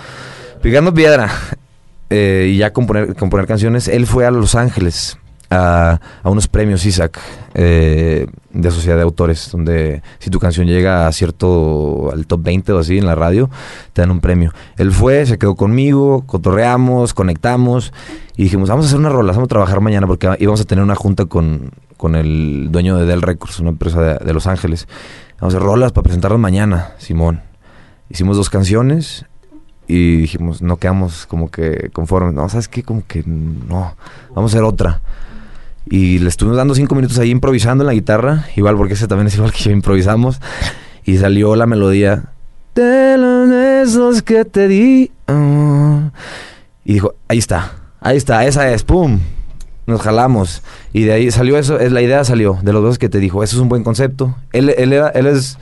[0.64, 1.30] picando piedra
[2.16, 5.18] eh, y ya componer, componer canciones, él fue a Los Ángeles
[5.50, 7.20] a, a unos premios Isaac
[7.56, 12.72] eh, de Sociedad de Autores, donde si tu canción llega a cierto, al top 20
[12.74, 13.50] o así en la radio,
[13.94, 14.52] te dan un premio.
[14.78, 17.92] Él fue, se quedó conmigo, cotorreamos, conectamos
[18.38, 20.84] y dijimos, vamos a hacer una rola, vamos a trabajar mañana porque íbamos a tener
[20.84, 24.88] una junta con, con el dueño de Dell Records, una empresa de, de Los Ángeles.
[25.40, 27.42] Vamos a hacer rolas para presentarlas mañana, Simón.
[28.08, 29.26] Hicimos dos canciones
[29.88, 32.34] y dijimos, no quedamos como que conformes.
[32.34, 32.84] No, ¿sabes qué?
[32.84, 33.96] Como que no,
[34.34, 35.02] vamos a hacer otra.
[35.90, 39.28] Y le estuvimos dando cinco minutos ahí improvisando en la guitarra, igual porque ese también
[39.28, 40.40] es igual que yo, improvisamos.
[41.06, 42.24] Y salió la melodía
[42.76, 45.12] de los besos que te di.
[45.28, 46.10] ah".
[46.86, 49.20] Y dijo, ahí está, ahí está, esa es, ¡pum!
[49.86, 50.64] Nos jalamos.
[50.94, 53.44] Y de ahí salió eso, es la idea salió, de los besos que te dijo,
[53.44, 54.36] eso es un buen concepto.
[54.54, 55.58] Él, él, era- él es...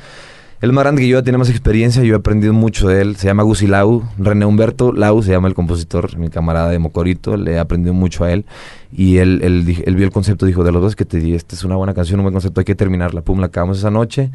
[0.61, 3.15] Es más grande que yo, tiene más experiencia, yo he aprendido mucho de él.
[3.15, 7.35] Se llama Gusi Lau, René Humberto Lau se llama el compositor, mi camarada de Mocorito,
[7.35, 8.45] le he aprendido mucho a él.
[8.91, 11.63] Y él, él, él vio el concepto, dijo, de los dos que te di, es
[11.63, 13.23] una buena canción, un buen concepto, hay que terminarla.
[13.23, 14.29] Pum, la acabamos esa noche.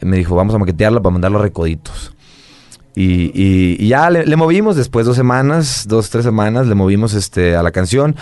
[0.00, 2.14] Me dijo, vamos a maquetearla para mandarla a Recoditos.
[2.96, 7.70] Y, ya le, movimos después dos semanas, dos, tres semanas, le movimos este, a la
[7.70, 8.16] canción.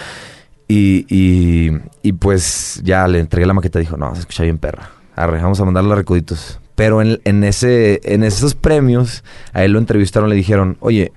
[0.66, 1.70] Y
[2.18, 4.90] pues ya le entregué la maqueta, dijo, no, se escucha bien perra.
[5.14, 6.58] Arre, vamos a mandarla a Recoditos.
[6.74, 11.12] Pero en, en ese, en esos premios, a él lo entrevistaron, le dijeron, oye,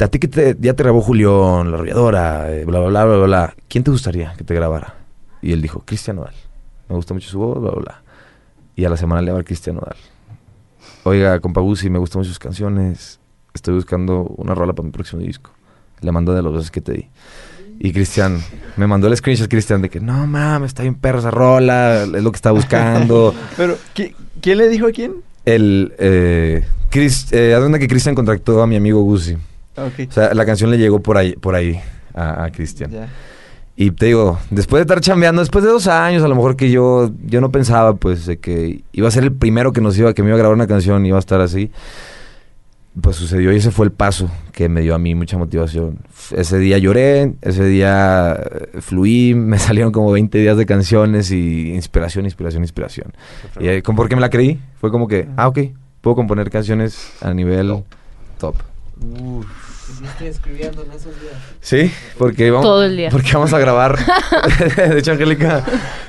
[0.00, 3.54] a ti que ya te grabó Julián, La Arrolladora, eh, bla, bla, bla, bla, bla,
[3.68, 4.96] ¿quién te gustaría que te grabara?
[5.40, 6.34] Y él dijo, Cristian Nodal.
[6.88, 8.02] Me gusta mucho su voz, bla, bla, bla.
[8.76, 9.96] Y a la semana le va a Cristian Nodal.
[11.04, 13.20] Oiga, compa Guzzi, me gustan mucho sus canciones.
[13.52, 15.50] Estoy buscando una rola para mi próximo disco.
[16.00, 17.08] Le mandó de los besos que te di.
[17.80, 18.40] Y Cristian,
[18.76, 22.08] me mandó el screenshot, Cristian, de que no mames, está bien perra esa rola, es
[22.22, 23.34] lo que está buscando.
[23.56, 25.12] Pero, ¿qui- ¿quién le dijo a quién?
[25.44, 29.34] El, eh, Chris, eh, haz de cuenta que Cristian contactó a mi amigo Guzzi.
[29.76, 30.08] Ok.
[30.08, 31.78] O sea, la canción le llegó por ahí, por ahí
[32.14, 32.90] a, a Cristian.
[32.90, 33.08] Ya.
[33.76, 36.70] Y te digo, después de estar chambeando, después de dos años, a lo mejor que
[36.70, 40.14] yo, yo no pensaba, pues, de que iba a ser el primero que nos iba,
[40.14, 41.72] que me iba a grabar una canción y iba a estar así.
[43.00, 45.98] Pues sucedió y ese fue el paso que me dio a mí mucha motivación.
[46.30, 51.72] Ese día lloré, ese día eh, fluí, me salieron como 20 días de canciones y
[51.74, 53.12] inspiración, inspiración, inspiración.
[53.58, 55.58] Y eh, como porque me la creí, fue como que, ah, ok,
[56.00, 57.82] puedo componer canciones a nivel
[58.38, 58.56] top.
[60.04, 61.34] Estoy escribiendo en esos días.
[61.60, 63.10] Sí, porque vamos, Todo el día.
[63.10, 63.98] Porque vamos a grabar.
[64.76, 65.64] de hecho, Angélica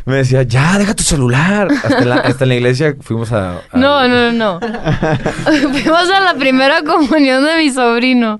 [0.05, 1.67] me decía, ya, deja tu celular.
[1.71, 3.57] Hasta en la, hasta en la iglesia fuimos a...
[3.57, 4.59] a- No, no, no, no.
[5.71, 8.39] Fuimos a la primera comunión de mi sobrino.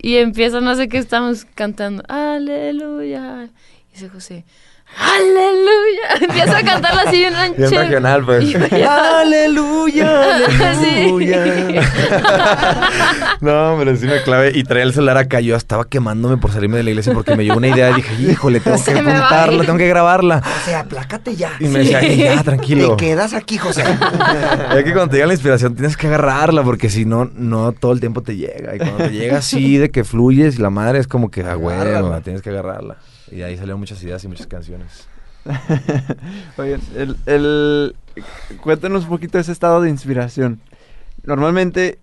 [0.00, 2.02] Y empieza, no sé qué estamos cantando.
[2.08, 3.44] Aleluya.
[3.90, 4.44] Y dice José,
[4.96, 6.08] ¡Aleluya!
[6.20, 7.82] Empieza a cantarla así bien Bien ranchero.
[7.82, 8.54] regional, pues.
[8.88, 10.38] ¡Aleluya!
[10.80, 11.14] Sí.
[13.40, 14.52] No, pero sí me clave.
[14.54, 15.40] Y traía el celular acá.
[15.40, 18.14] Yo estaba quemándome por salirme de la iglesia porque me llegó una idea y dije,
[18.22, 19.66] híjole, tengo que Se me va a apuntarla, ir.
[19.66, 20.42] tengo que grabarla.
[20.62, 21.50] O sea, aplácate ya.
[21.60, 22.96] Y me decía, "Ey, ya, tranquilo.
[22.96, 23.84] Te quedas aquí, José.
[24.76, 27.92] Es que cuando te llega la inspiración tienes que agarrarla porque si no, no todo
[27.92, 28.74] el tiempo te llega.
[28.74, 31.56] Y cuando te llega así de que fluyes y la madre es como que a
[31.56, 32.20] huevo, Agárrala.
[32.22, 32.96] tienes que agarrarla.
[33.34, 35.08] Y de ahí salieron muchas ideas y muchas canciones.
[36.56, 37.96] Oigan, el, el-
[38.62, 40.60] cuéntanos un poquito ese estado de inspiración.
[41.24, 41.98] Normalmente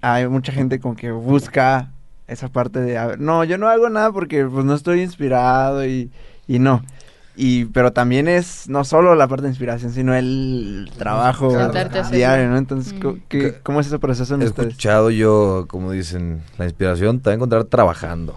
[0.00, 1.92] hay mucha gente como que busca
[2.26, 5.86] esa parte de, a ver, no, yo no hago nada porque pues no estoy inspirado
[5.86, 6.10] y,
[6.48, 6.82] y no.
[7.36, 11.46] Y, pero también es no solo la parte de inspiración, sino el trabajo
[12.00, 12.10] hacerlo.
[12.10, 12.58] diario, ¿no?
[12.58, 13.20] Entonces, co- Mm.
[13.28, 14.70] ¿qué- ¿cómo es ese proceso en He ustedes?
[14.70, 18.36] escuchado yo, como dicen, la inspiración te va a encontrar trabajando.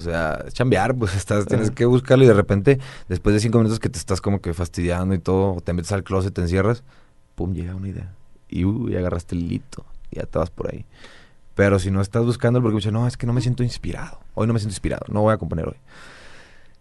[0.00, 2.78] O sea, chambear, pues estás, tienes que buscarlo y de repente,
[3.08, 6.02] después de cinco minutos que te estás como que fastidiando y todo, te metes al
[6.02, 6.82] closet, te encierras,
[7.34, 8.14] pum, llega una idea.
[8.48, 10.86] Y, uh, agarraste el hilito, y ya te vas por ahí.
[11.54, 14.20] Pero si no estás buscando, porque dices, no, es que no me siento inspirado.
[14.34, 15.76] Hoy no me siento inspirado, no voy a componer hoy.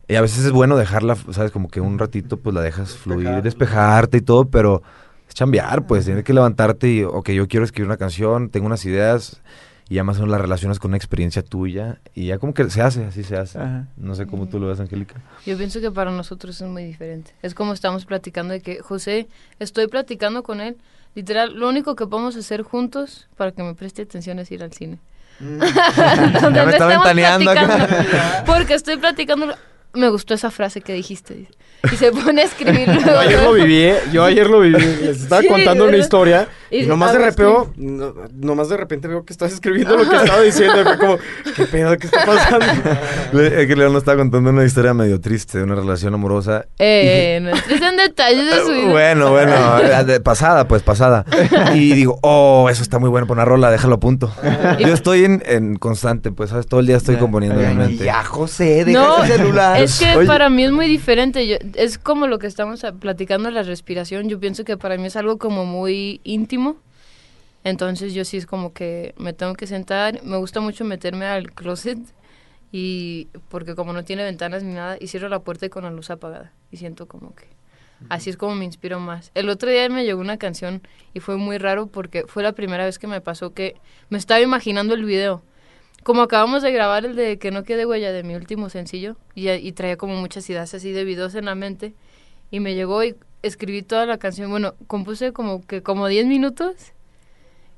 [0.08, 1.52] Y a veces es bueno dejarla, ¿sabes?
[1.52, 4.82] Como que un ratito, pues la dejas fluir, despejarte y todo, pero
[5.28, 8.84] es chambear, pues tienes que levantarte y, ok, yo quiero escribir una canción, tengo unas
[8.86, 9.42] ideas,
[9.90, 12.70] y ya más o menos las relacionas con una experiencia tuya, y ya como que
[12.70, 13.58] se hace, así se hace.
[13.58, 13.88] Ajá.
[13.98, 15.16] No sé cómo tú lo ves, Angélica.
[15.46, 17.32] Yo pienso que para nosotros es muy diferente.
[17.42, 19.28] Es como estamos platicando de que, José,
[19.60, 20.78] estoy platicando con él.
[21.16, 24.72] Literal, lo único que podemos hacer juntos para que me preste atención es ir al
[24.74, 25.00] cine.
[25.40, 25.66] Donde
[26.54, 28.44] Ya me está ventaneando acá.
[28.46, 29.56] Porque estoy platicando.
[29.94, 31.48] Me gustó esa frase que dijiste.
[31.92, 33.06] Y se pone a escribir luego.
[33.08, 33.98] Yo ayer lo viví, ¿eh?
[34.14, 34.80] yo ayer lo viví.
[34.80, 37.20] Les estaba Sí, contando una historia y, Y nomás de
[37.78, 40.82] no, nomás de repente veo que estás escribiendo lo que estaba diciendo.
[40.82, 41.18] Y fue como,
[41.56, 41.98] ¿qué pedo?
[41.98, 42.66] ¿Qué está pasando?
[43.34, 46.66] Le- Es que León nos estaba contando una historia medio triste de una relación amorosa.
[46.78, 48.92] Eh, no entres en detalles de su vida.
[48.92, 51.26] Bueno, bueno, eh, pasada, pues pasada.
[51.74, 54.32] Y digo, oh, eso está muy bueno para una rola, déjalo a punto.
[54.80, 56.68] Yo estoy en, en constante, pues, ¿sabes?
[56.68, 58.04] Todo el día estoy componiendo Ay, realmente.
[58.04, 59.82] ya, José, deja No, ese celular.
[59.82, 61.48] es que Oye, para mí es muy diferente.
[61.48, 64.30] Yo- es como lo que estamos platicando, la respiración.
[64.30, 66.59] Yo pienso que para mí es algo como muy íntimo.
[67.64, 70.24] Entonces yo sí es como que me tengo que sentar.
[70.24, 72.00] Me gusta mucho meterme al closet.
[72.72, 75.92] Y porque como no tiene ventanas ni nada, y cierro la puerta y con la
[75.92, 76.54] luz apagada.
[76.72, 77.48] Y siento como que
[78.10, 79.32] así es como me inspiro más.
[79.34, 80.82] El otro día me llegó una canción
[81.14, 83.76] y fue muy raro porque fue la primera vez que me pasó que
[84.10, 85.44] me estaba imaginando el video.
[86.04, 89.50] Como acabamos de grabar el de Que no quede huella de mi último sencillo y,
[89.50, 91.94] y traía como muchas ideas así de videos en la mente
[92.52, 94.50] y me llegó y escribí toda la canción.
[94.50, 96.76] Bueno, compuse como que como 10 minutos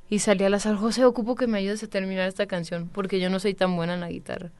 [0.10, 3.30] y salí al azar, José, ocupo que me ayudes a terminar esta canción porque yo
[3.30, 4.52] no soy tan buena en la guitarra.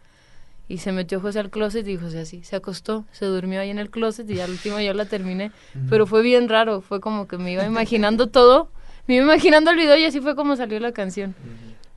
[0.68, 3.80] Y se metió José al closet y José así, se acostó, se durmió ahí en
[3.80, 5.52] el closet y al último yo la terminé.
[5.90, 8.72] Pero fue bien raro, fue como que me iba imaginando todo,
[9.08, 11.36] me iba imaginando el video y así fue como salió la canción.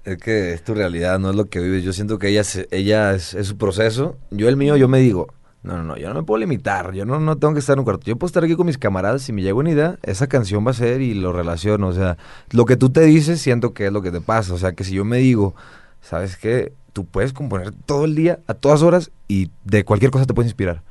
[0.05, 1.85] Es que es tu realidad, no es lo que vives.
[1.85, 2.43] Yo siento que ella,
[2.73, 4.19] ella es, es su proceso.
[4.33, 5.29] Yo el mío, yo me digo,
[5.65, 6.93] no, no, no, yo no me puedo limitar.
[6.93, 8.05] Yo no, no tengo que estar en un cuarto.
[8.05, 9.23] Yo puedo estar aquí con mis camaradas.
[9.23, 11.89] Si me llega una idea, esa canción va a ser y lo relaciono.
[11.89, 12.19] O sea,
[12.51, 14.53] lo que tú te dices, siento que es lo que te pasa.
[14.53, 15.55] O sea, que si yo me digo,
[16.03, 16.75] ¿sabes qué?
[16.93, 20.51] Tú puedes componer todo el día, a todas horas, y de cualquier cosa te puedes
[20.51, 20.83] inspirar.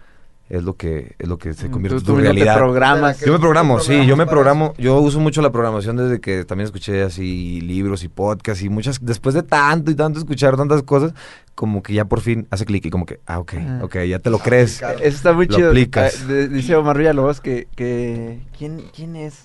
[0.49, 2.57] Es lo que, es lo que se convierte Tú- en tu te realidad.
[2.57, 3.19] programas.
[3.21, 4.73] Yo me programo, sí, yo me programo.
[4.77, 9.03] Yo uso mucho la programación desde que también escuché así libros y podcasts y muchas.
[9.03, 11.13] Después de tanto y tanto escuchar tantas cosas,
[11.55, 13.79] como que ya por fin hace clic y como que, ah, ok, Ah.
[13.83, 14.81] ok, ya te lo crees.
[14.81, 15.69] Eso está muy Lo chido.
[15.69, 16.23] aplicas.
[16.27, 19.41] Ah, dice Omar Villalobos que, que ¿quién, ¿quién es?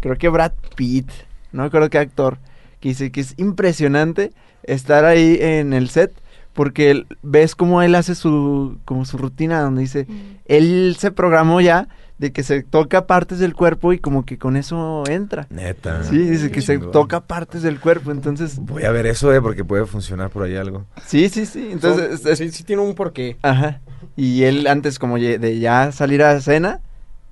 [0.00, 1.08] Creo que Brad Pitt,
[1.50, 2.38] no me acuerdo qué actor,
[2.78, 4.32] que dice que es impresionante
[4.64, 6.12] estar ahí en el set
[6.52, 10.06] porque él- ves cómo él hace su como su rutina donde dice,
[10.46, 11.88] él se programó ya
[12.18, 15.46] de que se toca partes del cuerpo y como que con eso entra.
[15.50, 16.04] Neta.
[16.04, 19.64] Sí, dice que se toca partes del cuerpo, entonces Voy a ver eso, eh, porque
[19.64, 20.84] puede funcionar por ahí algo.
[21.04, 23.36] sí, sí, sí, entonces es- es- sí, sí tiene un porqué.
[23.42, 23.80] Ajá.
[24.16, 26.80] Y él antes como de ya salir a cena,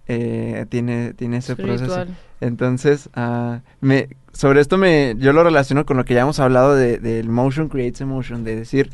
[0.09, 2.05] eh, tiene, tiene ese proceso.
[2.41, 6.75] Entonces, ah, me, sobre esto me, yo lo relaciono con lo que ya hemos hablado
[6.75, 8.91] de- del motion creates emotion, de decir,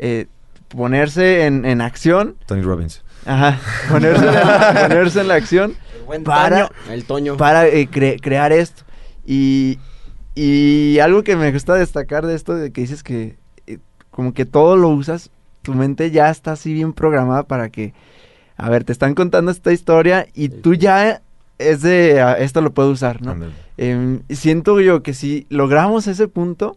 [0.00, 0.26] eh,
[0.68, 3.02] ponerse en, en acción, Tony Robbins.
[3.26, 3.58] ajá,
[3.90, 5.74] ponerse en la, ponerse en la acción
[6.24, 7.36] para, El Toño.
[7.36, 8.82] para eh, cre- crear esto.
[9.24, 9.78] Y,
[10.34, 13.36] y algo que me gusta destacar de esto, de que dices que
[13.66, 13.78] eh,
[14.10, 15.30] como que todo lo usas,
[15.62, 17.92] tu mente ya está así bien programada para que,
[18.56, 21.20] a ver, te están contando esta historia y tú ya
[21.58, 23.36] es de, ah, esto lo puedo usar, ¿no?
[23.76, 26.76] Em, siento yo que si logramos ese punto,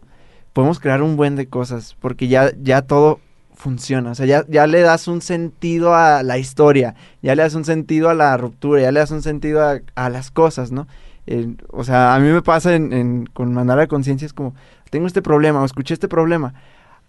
[0.54, 3.20] podemos crear un buen de cosas, porque ya, ya todo
[3.54, 7.54] funciona, o sea, ya, ya le das un sentido a la historia, ya le das
[7.54, 10.86] un sentido a la ruptura, ya le das un sentido a, a las cosas, ¿no?
[11.26, 14.54] Eh, o sea, a mí me pasa en, en- con mandar a conciencia, es como,
[14.90, 16.54] tengo este problema, o escuché este problema,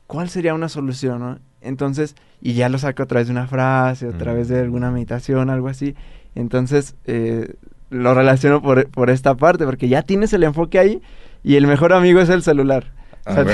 [0.07, 1.39] ¿cuál sería una solución, no?
[1.61, 5.49] Entonces, y ya lo saco a través de una frase, a través de alguna meditación,
[5.49, 5.95] algo así,
[6.35, 7.55] entonces, eh,
[7.89, 11.01] lo relaciono por, por esta parte, porque ya tienes el enfoque ahí
[11.43, 12.93] y el mejor amigo es el celular.
[13.27, 13.45] O sea,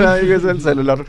[0.00, 1.04] Ah, es el celular.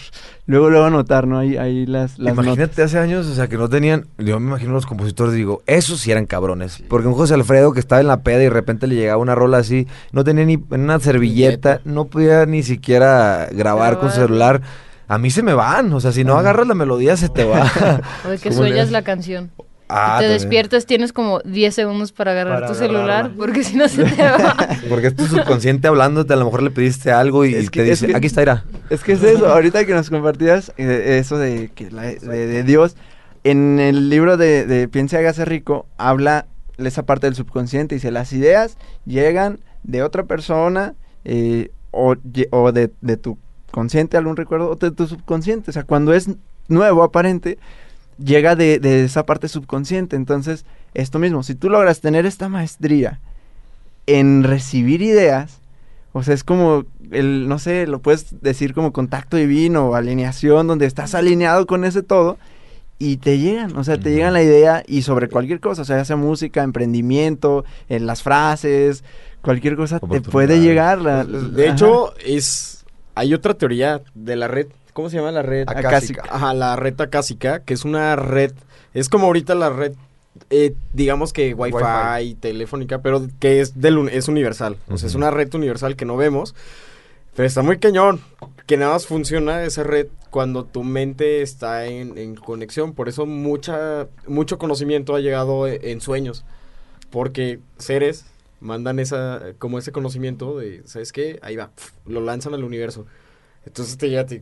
[0.46, 1.40] Luego, luego anotar, ¿no?
[1.40, 2.86] Ahí, ahí las, las Imagínate notas.
[2.86, 6.12] hace años, o sea, que no tenían, yo me imagino los compositores, digo, esos sí
[6.12, 8.96] eran cabrones, porque un José Alfredo que estaba en la peda y de repente le
[8.96, 14.12] llegaba una rola así, no tenía ni una servilleta, no podía ni siquiera grabar con
[14.12, 14.62] celular.
[15.08, 17.70] A mí se me van, o sea, si no agarras la melodía se te va.
[18.26, 18.92] O de que ¿Cómo le suellas haces?
[18.92, 19.52] la canción.
[19.90, 20.32] Ah, te también.
[20.32, 23.38] despiertas, tienes como 10 segundos para agarrar Para tu celular, agarrarla.
[23.38, 24.56] porque si no se te va.
[24.90, 27.92] Porque es tu subconsciente hablándote, a lo mejor le pediste algo y Es que- te
[27.92, 28.64] es dice, que- aquí está, Ira.
[28.90, 32.18] Es que es eso, ahorita que nos compartías eh, eso de, que la- de,
[32.48, 32.96] de Dios,
[33.44, 38.10] en el libro de, de Piensa y hágase rico, habla esa parte del subconsciente, dice,
[38.10, 42.16] las ideas llegan de otra persona eh, o,
[42.52, 43.38] o de, de tu
[43.70, 46.30] consciente, algún recuerdo, o de tu subconsciente, o sea, cuando es
[46.68, 47.58] nuevo, aparente,
[48.18, 53.20] llega de, de esa parte subconsciente, entonces, esto mismo, si tú logras tener esta maestría
[54.08, 55.60] en recibir ideas,
[56.12, 60.68] o sea, es como el, no sé, lo puedes decir como contacto divino o alineación,
[60.68, 62.38] donde estás alineado con ese todo
[63.00, 65.98] y te llegan, o sea, te llegan la idea y sobre cualquier cosa, o sea,
[65.98, 69.04] ya sea música, emprendimiento, en las frases,
[69.42, 71.02] cualquier cosa te puede llegar.
[71.02, 71.74] la- De ajá.
[71.74, 72.86] hecho, es
[73.16, 74.68] hay otra teoría de la red.
[74.94, 75.68] ¿Cómo se llama la red?
[75.68, 76.24] Acásica.
[76.30, 78.54] Ajá, la red acásica, que es una red.
[78.94, 79.94] Es como ahorita la red.
[80.50, 82.36] eh, digamos que Wi-Fi, Wi-Fi.
[82.36, 84.78] telefónica, pero que es del es universal.
[84.90, 86.56] O sea, es una red universal que no vemos.
[87.36, 88.22] Pero está muy cañón.
[88.68, 92.94] Que nada más funciona esa red cuando tu mente está en, en conexión.
[92.94, 96.46] Por eso mucha, mucho conocimiento ha llegado e- en sueños.
[97.10, 98.26] Porque seres
[98.60, 101.40] mandan esa, como ese conocimiento de, ¿sabes qué?
[101.42, 101.72] Ahí va,
[102.06, 103.06] lo lanzan al universo.
[103.66, 104.42] Entonces te llega, te,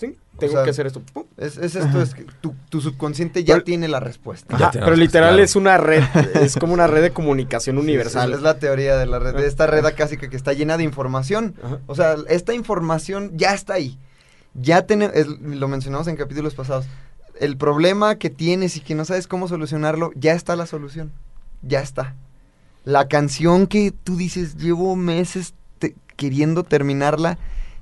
[0.00, 1.00] sí, tengo sea, que hacer esto.
[1.12, 1.24] pum.
[1.36, 4.56] Es, es esto, es que tu, tu subconsciente ya Pero- tiene la respuesta.
[4.58, 6.02] Ya Ajá, tiene pero la literal respuesta, es una red,
[6.42, 8.30] es como una red de comunicación Sí, universal.
[8.30, 10.82] Es, es la teoría de la red, de esta red acásica que está llena de
[10.84, 11.54] información.
[11.62, 11.78] Ajá.
[11.86, 13.98] O sea, esta información ya está ahí.
[14.54, 16.86] Ya tenemos, lo mencionamos en capítulos pasados.
[17.38, 21.12] El problema que tienes y que no sabes cómo solucionarlo, ya está la solución.
[21.62, 22.16] Ya está.
[22.84, 27.38] La canción que tú dices, llevo meses te- queriendo terminarla,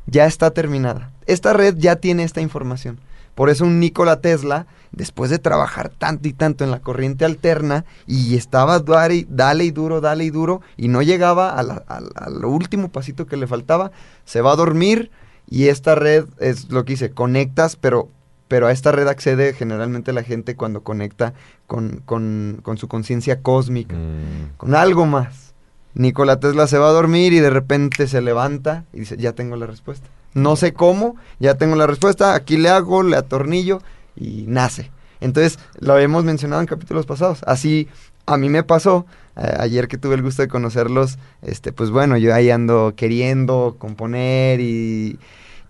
[0.06, 1.10] ya está terminada.
[1.28, 2.98] Esta red ya tiene esta información.
[3.36, 7.84] Por eso un Nikola Tesla, después de trabajar tanto y tanto en la corriente alterna,
[8.06, 12.00] y estaba dale, y- dale y duro, dale y duro, y no llegaba a a
[12.16, 13.92] al último pasito que le faltaba,
[14.24, 15.12] se va a dormir,
[15.48, 18.08] y esta red es lo que dice, conectas, pero,
[18.48, 21.32] pero a esta red accede generalmente la gente cuando conecta
[21.68, 24.56] con, con- con su conciencia cósmica Mm.
[24.56, 25.54] con algo más.
[25.94, 29.54] Nikola Tesla se va a dormir y de repente se levanta y dice, ya tengo
[29.56, 30.08] la respuesta.
[30.34, 33.80] No sé cómo, ya tengo la respuesta, aquí le hago, le atornillo
[34.16, 34.90] y nace.
[35.20, 37.40] Entonces, lo hemos mencionado en capítulos pasados.
[37.46, 37.88] Así
[38.26, 39.06] a mí me pasó,
[39.36, 43.76] eh, ayer que tuve el gusto de conocerlos, este, pues bueno, yo ahí ando queriendo
[43.78, 45.18] componer y,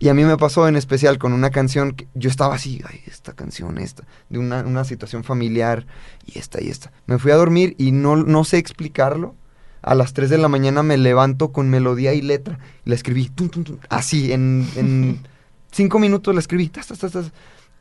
[0.00, 3.00] y a mí me pasó en especial con una canción que yo estaba así, ay,
[3.06, 5.86] esta canción, esta, de una, una situación familiar
[6.26, 6.92] y esta y esta.
[7.06, 9.34] Me fui a dormir y no, no sé explicarlo.
[9.82, 12.58] A las 3 de la mañana me levanto con melodía y letra.
[12.84, 15.20] Y la escribí, tum, tum, tum, así, en, en
[15.72, 16.68] cinco minutos la escribí.
[16.68, 17.32] tas, tas, tas, tas.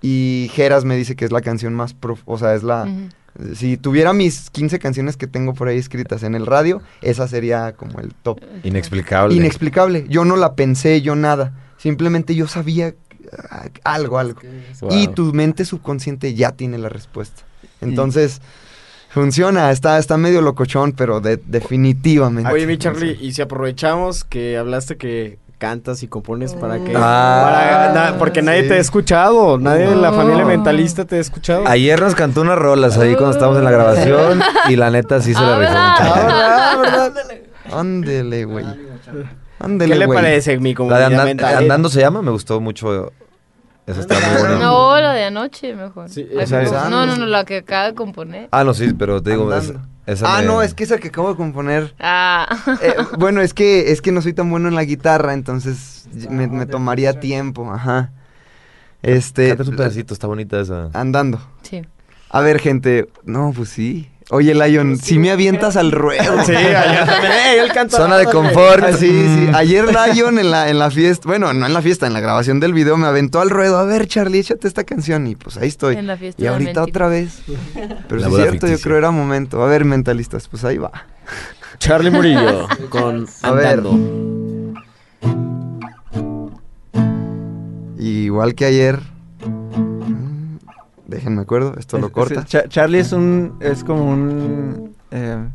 [0.02, 2.88] Y Geras me dice que es la canción más prof o sea, es la...
[3.54, 7.74] Si tuviera mis 15 canciones que tengo por ahí escritas en el radio, esa sería
[7.74, 8.40] como el top.
[8.64, 9.36] Inexplicable.
[9.36, 10.08] Inexplicable.
[10.10, 11.54] Yo no la pensé, yo nada.
[11.78, 12.96] Simplemente yo sabía
[13.52, 14.42] ah, algo, algo.
[14.82, 14.90] Wow.
[14.92, 17.44] Y tu mente subconsciente ya tiene la respuesta.
[17.80, 18.42] Entonces,
[19.18, 19.72] funciona.
[19.72, 22.52] Está, está medio locochón, pero de- definitivamente.
[22.52, 26.94] Oye, mi Charlie, y si aprovechamos que hablaste que cantas y compones para que...
[26.96, 27.90] Ah.
[27.92, 28.68] para- na- porque nadie Sí.
[28.70, 31.68] te ha escuchado, nadie de la familia mentalista te ha escuchado.
[31.68, 34.40] Ayer nos cantó unas rolas ahí cuando estábamos en la grabación
[34.70, 35.74] y la neta sí se la Ah, rifó.
[36.14, 36.80] ¿verdad?
[36.82, 37.14] ¿verdad?
[37.14, 37.80] ¿verdad?
[37.80, 38.66] Ándele, güey.
[39.60, 40.16] Ándele, ¿Qué le güey.
[40.18, 41.58] parece mi La de comunidad mental?
[41.58, 43.12] Andando se llama, me gustó mucho.
[43.88, 44.60] Esa está muy buena.
[44.60, 46.10] No, la de anoche mejor.
[46.10, 46.72] Sí, esa es.
[46.72, 48.50] comp- no, no, no, la que acaba de componer.
[48.52, 51.08] Ah, no, sí, pero te digo, esa, esa Ah, me- no, es que esa que
[51.08, 51.96] acabo de componer.
[52.00, 52.48] Ah.
[52.82, 56.66] Eh, bueno, es que es que no soy tan bueno en la guitarra, entonces me
[56.66, 58.12] tomaría tiempo, ajá.
[59.02, 60.90] Este, Cántate un pedacito, está bonita esa.
[60.94, 61.40] andando.
[61.64, 61.82] sí.
[62.30, 64.10] A ver, gente, no, pues sí.
[64.30, 66.44] Oye, Lion, si me avientas al ruedo.
[66.46, 67.32] Sí, ayer también.
[67.32, 67.96] ¡Ey, él canta!
[67.96, 68.84] Zona de confort.
[68.84, 69.48] Ah, sí, sí.
[69.50, 69.56] Mm.
[69.56, 72.60] Ayer Lion en la, en la fiesta, bueno, no en la fiesta, en la grabación
[72.60, 73.78] del video me aventó al ruedo.
[73.78, 75.28] A ver, Charlie, échate esta canción.
[75.28, 75.96] Y pues ahí estoy.
[75.96, 77.40] En la fiesta y ahorita otra vez.
[78.10, 79.64] Pero La sí es cierto, yo creo era momento.
[79.64, 80.92] A ver, mentalistas, pues ahí va.
[81.80, 83.80] Charlie Murillo con A ver.
[83.80, 84.74] Andando.
[87.98, 89.00] Igual que ayer.
[91.08, 92.42] Déjenme acuerdo, esto lo corta.
[92.42, 93.56] es- Charlie es un.
[93.62, 94.94] Es como un.
[95.12, 95.48] eh,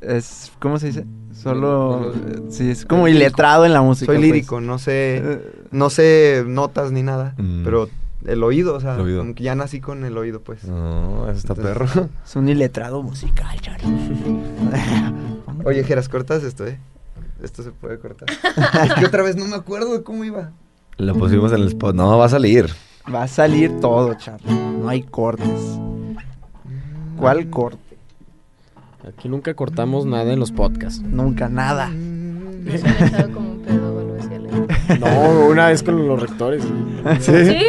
[0.00, 0.52] es.
[0.58, 1.04] ¿Cómo se dice?
[1.32, 2.12] Solo.
[2.14, 4.06] eh, sí, es como iletrado en la música.
[4.06, 4.26] Soy pues.
[4.26, 5.40] lírico, no sé,
[5.70, 7.62] no sé notas ni nada, Mm.
[7.64, 7.88] pero
[8.24, 9.18] el oído, o sea, El oído.
[9.18, 10.64] como que ya nací con el oído, pues.
[10.64, 12.08] No, esa está Entonces- perro.
[12.24, 13.98] es un iletrado musical, Charlie.
[15.64, 16.78] Oye, Geras, cortas esto, ¿eh?
[17.42, 18.28] Esto se puede cortar.
[18.86, 20.52] es que otra vez no me acuerdo de cómo iba.
[20.96, 21.94] Lo pusimos en el spot.
[21.94, 22.70] No, va a salir.
[23.12, 24.52] Va a salir todo, Charlie.
[24.54, 25.78] No hay cortes.
[27.16, 27.78] ¿Cuál corte?
[29.06, 31.00] Aquí nunca cortamos nada en los podcasts.
[31.02, 31.88] Nunca, nada.
[31.90, 34.34] No se han echado como un pedo o algo así.
[34.34, 34.98] Ale.
[34.98, 36.64] No, una vez con los rectores.
[37.20, 37.66] ¿Sí?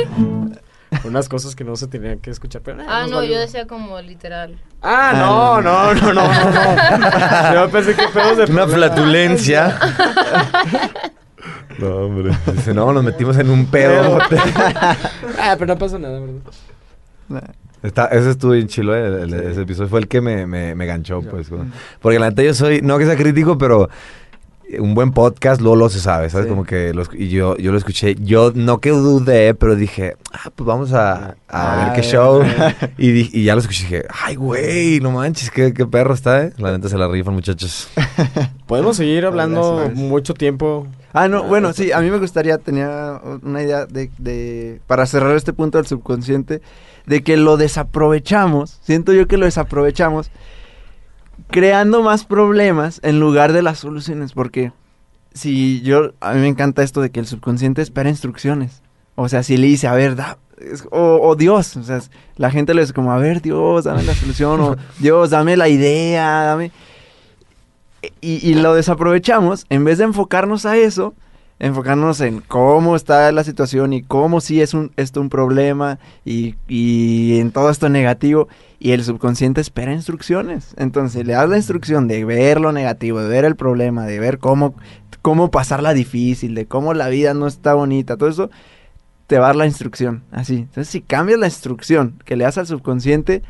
[1.03, 2.61] Unas cosas que no se tenían que escuchar.
[2.61, 3.33] Pero, eh, Ah, no, valió.
[3.33, 4.57] yo decía como literal.
[4.81, 7.53] Ah, no, no, no, no, no, no.
[7.53, 9.77] Yo pensé que pedos de Una flatulencia.
[11.79, 12.31] No, hombre.
[12.53, 14.19] Dice, no, nos metimos en un pedo.
[15.39, 17.53] Ah, pero no pasó nada, ¿verdad?
[17.83, 20.85] Está, ese estuvo bien chilo, eh, el- ese episodio fue el que me, me, me
[20.85, 21.47] ganchó, pues.
[22.01, 23.89] Porque la neta yo soy, no que sea crítico, pero
[24.79, 26.45] un buen podcast, Lolo se sabe, ¿sabes?
[26.47, 26.49] Sí.
[26.49, 28.15] Como que lo esc- y yo, yo lo escuché.
[28.15, 32.11] Yo no que dudé, pero dije, ah, pues vamos a, a Ah, ver qué eh.
[32.11, 32.41] show.
[32.97, 36.13] y, di- y ya lo escuché y dije, ay, güey, no manches, qué, qué perro
[36.13, 36.53] está, ¿eh?
[36.57, 37.89] La neta se la rifan, muchachos.
[38.67, 39.97] Podemos seguir hablando Gracias.
[39.97, 40.87] mucho tiempo.
[41.13, 45.35] Ah, no, bueno, sí, a mí me gustaría, tenía una idea de, de, para cerrar
[45.37, 46.61] este punto del subconsciente,
[47.05, 50.29] de que lo desaprovechamos, siento yo que lo desaprovechamos,
[51.55, 54.73] creando más problemas en lugar de las soluciones, porque
[55.33, 58.81] si yo, a mí me encanta esto de que el subconsciente espera instrucciones,
[59.15, 62.01] o sea, si le dice, a ver, da, es- o, o Dios, o sea,
[62.35, 65.69] la gente le dice como, a ver, Dios, dame la solución, o Dios, dame la
[65.69, 66.73] idea, dame...
[68.19, 71.13] Y, y lo desaprovechamos, en vez de enfocarnos a eso,
[71.59, 76.55] enfocarnos en cómo está la situación y cómo sí es un, esto un problema y,
[76.67, 78.47] y en todo esto negativo.
[78.79, 80.75] Y el subconsciente espera instrucciones.
[80.77, 84.37] Entonces le das la instrucción de ver lo negativo, de ver el problema, de ver
[84.37, 84.75] cómo,
[85.21, 88.49] cómo pasarla difícil, de cómo la vida no está bonita, todo eso
[89.27, 90.23] te va a dar la instrucción.
[90.31, 90.57] Así.
[90.57, 93.41] Entonces si cambias la instrucción que le das al subconsciente,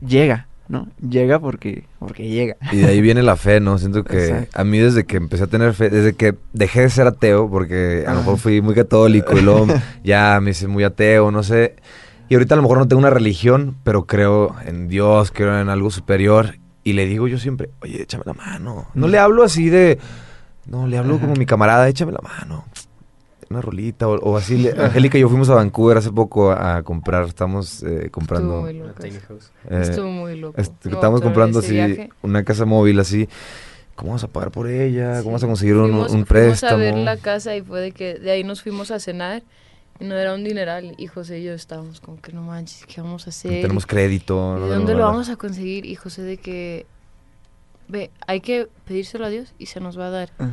[0.00, 0.88] llega, ¿no?
[1.06, 2.56] Llega porque, porque llega.
[2.72, 3.78] Y de ahí viene la fe, ¿no?
[3.78, 4.60] Siento que Exacto.
[4.60, 8.04] a mí desde que empecé a tener fe, desde que dejé de ser ateo, porque
[8.06, 9.66] a lo mejor fui muy católico y luego
[10.04, 11.76] ya me hice muy ateo, no sé.
[12.28, 15.68] Y ahorita a lo mejor no tengo una religión, pero creo en Dios, creo en
[15.68, 16.56] algo superior.
[16.82, 18.86] Y le digo yo siempre, oye, échame la mano.
[18.94, 19.98] No le hablo así de...
[20.66, 22.64] No, le hablo como mi camarada, échame la mano.
[23.50, 24.68] Una rolita o, o así.
[24.68, 28.66] Angélica y yo fuimos a Vancouver hace poco a, a comprar, estamos eh, comprando...
[28.68, 29.02] Estuvo muy loco.
[29.70, 30.56] Eh, Estuvo muy loco.
[30.84, 32.10] No, estamos comprando así viaje.
[32.22, 33.28] una casa móvil así.
[33.96, 35.18] ¿Cómo vamos a pagar por ella?
[35.18, 36.72] ¿Cómo vamos a conseguir un, Fuimos- un Fuimos préstamo?
[36.74, 39.42] a ver la casa y fue de que de ahí nos fuimos a cenar
[40.00, 40.94] y no era un dineral.
[40.98, 43.62] Y José y yo estábamos como que no manches, ¿qué vamos a No hacer?
[43.62, 44.34] tenemos crédito.
[44.34, 45.86] ¿Y no de tenemos dónde lo vamos a conseguir?
[45.86, 46.86] Y José de que,
[47.86, 50.30] ve, hay que pedírselo a Dios y se nos va a dar.
[50.40, 50.48] Ujú.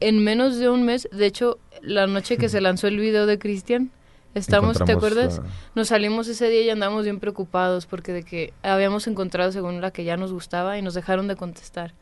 [0.00, 3.38] En menos de un mes, de hecho, la noche que se lanzó el video de
[3.38, 3.90] Cristian,
[4.34, 5.40] estamos, ¿te acuerdas?
[5.42, 9.80] ah, Nos salimos ese día y andamos bien preocupados porque de que habíamos encontrado según
[9.80, 11.94] la que ya nos gustaba y nos dejaron de contestar.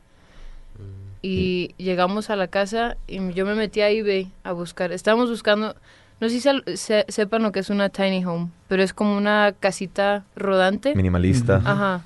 [1.25, 4.91] Y llegamos a la casa y yo me metí a eBay a buscar.
[4.91, 5.77] Estábamos buscando,
[6.21, 9.55] no sé si se- sepan lo que es una tiny home, pero es como una
[9.61, 10.97] casita rodante.
[10.97, 11.57] Minimalista.
[11.65, 12.05] Ajá.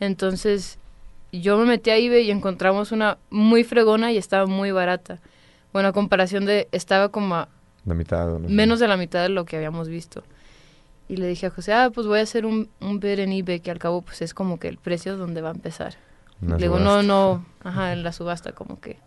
[0.00, 0.78] Entonces,
[1.40, 5.20] yo me metí a eBay y encontramos una muy fregona y estaba muy barata.
[5.72, 7.48] Bueno, a comparación de, estaba como a
[7.84, 8.26] La mitad.
[8.26, 8.54] no sé.
[8.54, 10.22] menos de la mitad de lo que habíamos visto.
[11.08, 13.60] Y le dije a José, ah, pues voy a hacer un, un bid en eBay,
[13.60, 15.94] que al cabo pues es como que el precio donde va a empezar.
[16.40, 18.98] Le digo, no, no, ajá, en la subasta como que...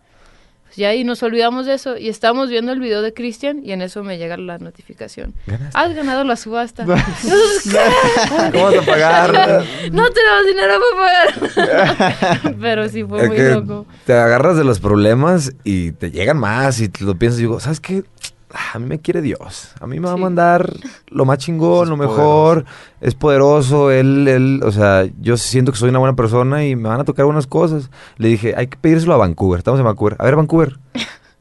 [0.70, 3.72] Pues ya ahí nos olvidamos de eso y estábamos viendo el video de Cristian y
[3.72, 5.34] en eso me llega la notificación.
[5.48, 5.76] Ganaste.
[5.76, 6.86] Has ganado la subasta.
[7.64, 8.52] ¿qué?
[8.52, 9.64] ¿Cómo vas a pagar?
[9.92, 12.56] no tenemos dinero para pagar.
[12.62, 13.88] Pero sí fue Es muy loco.
[14.06, 17.60] te agarras de los problemas y te llegan más y te lo piensas y digo,
[17.60, 18.04] ¿sabes qué?
[18.54, 19.74] Ah, A mí me quiere Dios.
[19.80, 20.74] A mí me va a mandar
[21.10, 22.64] lo más chingón, Es lo mejor.
[22.64, 22.76] poderoso.
[23.02, 23.92] Es poderoso.
[23.92, 27.04] Él, él, o sea, yo siento que soy una buena persona y me van a
[27.04, 27.90] tocar buenas cosas.
[28.18, 29.60] Le dije, hay que pedírselo a Vancouver.
[29.60, 30.16] Estamos en Vancouver.
[30.20, 30.80] A ver, Vancouver.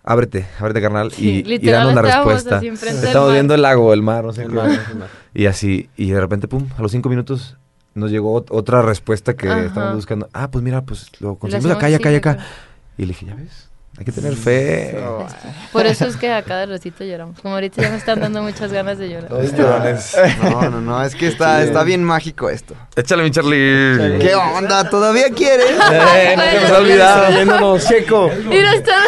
[0.05, 1.11] Ábrete, ábrete, carnal.
[1.13, 2.61] Sí, Y, y danos la respuesta.
[2.63, 4.55] Estamos viendo el lago, el mar, no sé El qué.
[4.55, 5.09] mar, el mar.
[5.35, 7.57] Y así, y de repente, pum, a los cinco minutos
[7.95, 9.65] nos llegó ot- otra respuesta que Ajá.
[9.65, 10.29] estábamos buscando.
[10.33, 12.39] Ah, pues mira, pues lo conseguimos acá y acá y acá.
[12.97, 13.68] Y le dije, ya ves,
[13.99, 14.97] hay que tener fe.
[15.73, 17.41] Por eso es que a cada ratito lloramos.
[17.41, 19.33] Como ahorita ya me están dando muchas ganas de llorar.
[20.41, 22.75] No, no, no, es que está, está bien mágico esto.
[22.95, 24.19] Échale, mi Charlie.
[24.21, 24.89] ¿Qué onda?
[24.89, 25.67] ¿Todavía quieres?
[25.71, 27.31] Eh, no se me ha olvidado.
[27.33, 28.31] Yéndonos, Checo.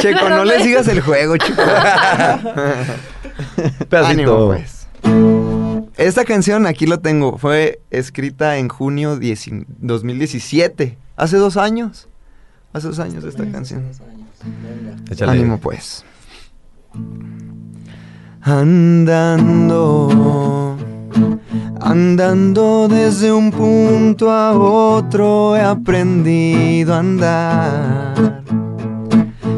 [0.00, 1.62] Checo, no le sigas el juego, chico.
[3.88, 4.06] Pedacito.
[4.06, 4.88] Ánimo, pues.
[5.96, 10.98] Esta canción, aquí lo tengo, fue escrita en junio 10 2017.
[11.16, 12.08] Hace dos años.
[12.72, 13.84] Hace dos años esta canción.
[15.26, 16.04] Ánimo, pues.
[18.42, 20.08] Andando,
[21.80, 28.42] andando desde un punto a otro he aprendido a andar.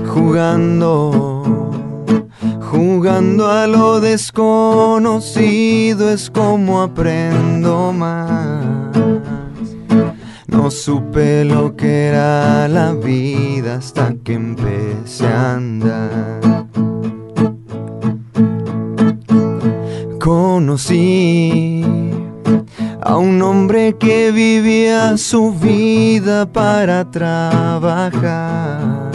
[0.07, 1.70] Jugando,
[2.70, 9.11] jugando a lo desconocido es como aprendo más.
[10.53, 16.66] No supe lo que era la vida hasta que empecé a andar.
[20.20, 21.82] Conocí
[23.00, 29.11] a un hombre que vivía su vida para trabajar.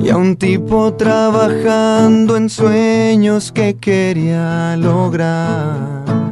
[0.00, 6.27] Y a un tipo trabajando en sueños que quería lograr.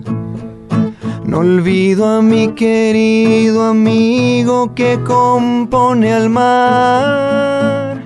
[1.27, 8.01] No olvido a mi querido amigo que compone al mar.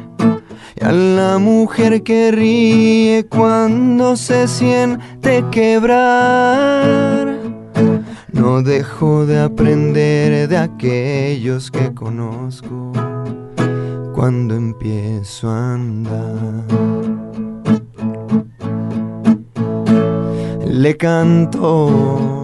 [0.75, 7.39] y a la mujer que ríe cuando se siente quebrar.
[8.33, 12.91] No dejo de aprender de aquellos que conozco
[14.15, 16.65] cuando empiezo a andar.
[20.67, 22.40] Le canto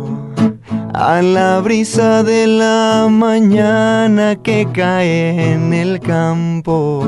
[0.97, 7.05] a la brisa de la mañana que cae en el campo.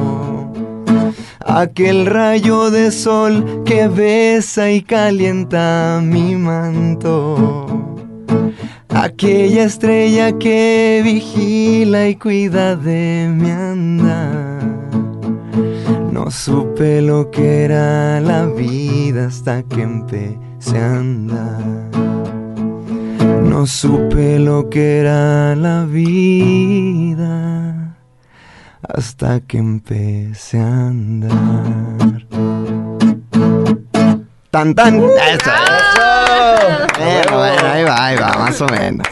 [1.40, 7.66] Aquel rayo de sol que besa y calienta mi manto.
[8.90, 14.66] Aquella estrella que vigila y cuida de mi andar.
[16.12, 22.07] No supe lo que era la vida hasta que empecé a andar.
[23.58, 27.26] No supe lo que era la vida
[28.88, 32.24] hasta que empecé a andar.
[34.52, 34.94] Tan tan.
[34.98, 35.50] Eso, eso.
[36.98, 39.08] Bueno, bueno, ahí va, ahí va, más o menos.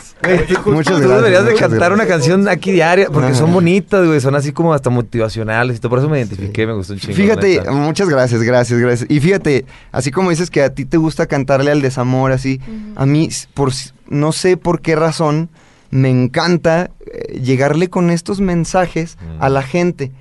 [0.65, 1.17] Muchas Tú gracias.
[1.17, 1.93] deberías de cantar gracias.
[1.93, 5.79] una canción aquí diaria, porque son bonitas, güey, son así como hasta motivacionales.
[5.79, 7.15] y todo, Por eso me identifiqué, me gustó un chingo.
[7.15, 7.73] Fíjate, neta.
[7.73, 9.11] muchas gracias, gracias, gracias.
[9.11, 12.61] Y fíjate, así como dices que a ti te gusta cantarle al desamor, así,
[12.95, 13.73] a mí, por,
[14.09, 15.49] no sé por qué razón,
[15.91, 20.13] me encanta eh, llegarle con estos mensajes a la gente.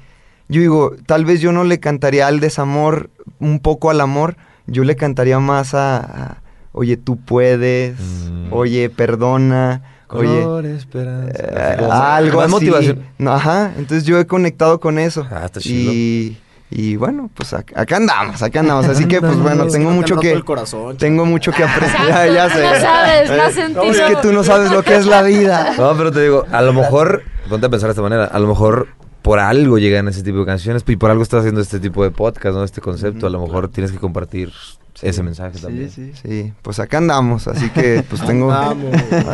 [0.48, 3.10] Yo digo, tal vez yo no le cantaría al desamor
[3.40, 4.38] un poco al amor,
[4.68, 6.42] yo le cantaría más a, a,
[6.72, 7.96] oye, tú puedes,
[8.52, 11.32] oye, perdona, oye, esperanza.
[11.36, 12.52] eh, algo más así.
[12.54, 13.00] motivación.
[13.18, 15.28] No, ajá, entonces yo he conectado con eso.
[15.32, 15.92] Ah, está chido.
[15.94, 16.38] y,
[16.72, 18.88] y bueno, pues ac- acá andamos, acá andamos.
[18.88, 20.32] Así que, pues bueno, tengo mucho que.
[20.32, 21.96] el corazón, tengo mucho que aprender.
[22.08, 22.64] Ya, ya sé.
[22.64, 23.84] No sabes, no sentido.
[23.84, 25.74] Es que tú no sabes lo que es la vida.
[25.78, 28.48] No, pero te digo, a lo mejor, ponte a pensar de esta manera, a lo
[28.48, 28.88] mejor
[29.26, 32.12] por algo llegan ese tipo de canciones y por algo estás haciendo este tipo de
[32.12, 32.64] podcast, ¿no?
[32.64, 34.52] Este concepto, a lo mejor tienes que compartir
[35.02, 35.90] ese mensaje también.
[35.90, 38.52] Sí, sí, pues acá andamos, así que pues tengo.
[38.54, 38.94] Andamos.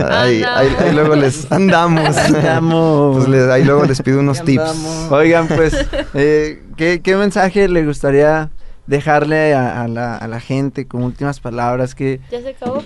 [0.10, 2.16] Ahí, ahí- ahí luego les andamos.
[2.18, 3.18] Andamos.
[3.18, 5.08] Pues les- ahí luego les pido unos tips.
[5.12, 5.74] Oigan, pues,
[6.14, 8.50] eh, ¿qué, qué mensaje le gustaría
[8.88, 11.94] dejarle a, a la, a la gente con últimas palabras?
[11.96, 12.82] Que ¿Ya se acabó?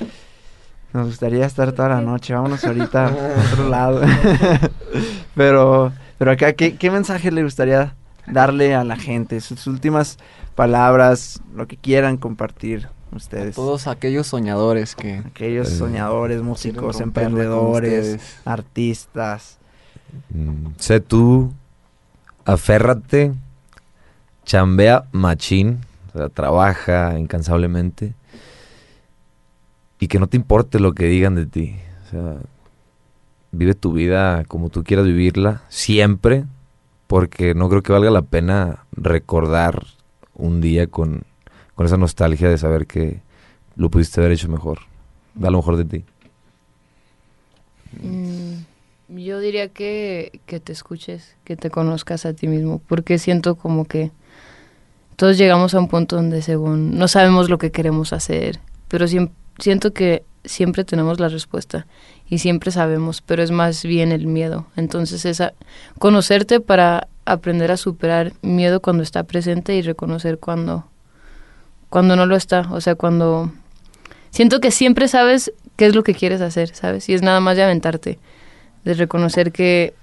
[0.91, 2.33] nos gustaría estar toda la noche.
[2.33, 3.11] Vámonos ahorita a
[3.53, 4.01] otro lado.
[5.35, 7.95] pero, pero acá, ¿qué, ¿qué mensaje le gustaría
[8.27, 9.41] darle a la gente?
[9.41, 10.17] Sus últimas
[10.55, 13.55] palabras, lo que quieran compartir ustedes.
[13.55, 19.57] Todos aquellos soñadores que Aquellos Eh, soñadores, músicos, emprendedores, artistas.
[20.29, 21.53] Mm, sé tú,
[22.45, 23.33] aférrate,
[24.45, 25.79] chambea machín,
[26.09, 28.13] o sea, trabaja incansablemente
[29.99, 31.75] y que no te importe lo que digan de ti.
[32.05, 32.37] O sea,
[33.57, 36.45] vive tu vida como tú quieras vivirla, siempre,
[37.07, 39.85] porque no creo que valga la pena recordar
[40.35, 41.23] un día con,
[41.75, 43.21] con esa nostalgia de saber que
[43.75, 44.79] lo pudiste haber hecho mejor.
[45.33, 46.05] Da lo mejor de ti.
[48.01, 48.63] Mm,
[49.09, 53.85] yo diría que, que te escuches, que te conozcas a ti mismo, porque siento como
[53.85, 54.11] que
[55.15, 59.93] todos llegamos a un punto donde según no sabemos lo que queremos hacer, pero siento
[59.93, 61.87] que siempre tenemos la respuesta
[62.29, 64.65] y siempre sabemos, pero es más bien el miedo.
[64.75, 65.41] Entonces es
[65.99, 70.85] conocerte para aprender a superar miedo cuando está presente y reconocer cuando
[71.89, 73.51] cuando no lo está, o sea, cuando
[74.29, 77.07] siento que siempre sabes qué es lo que quieres hacer, ¿sabes?
[77.07, 78.19] Y es nada más de aventarte,
[78.83, 79.93] de reconocer que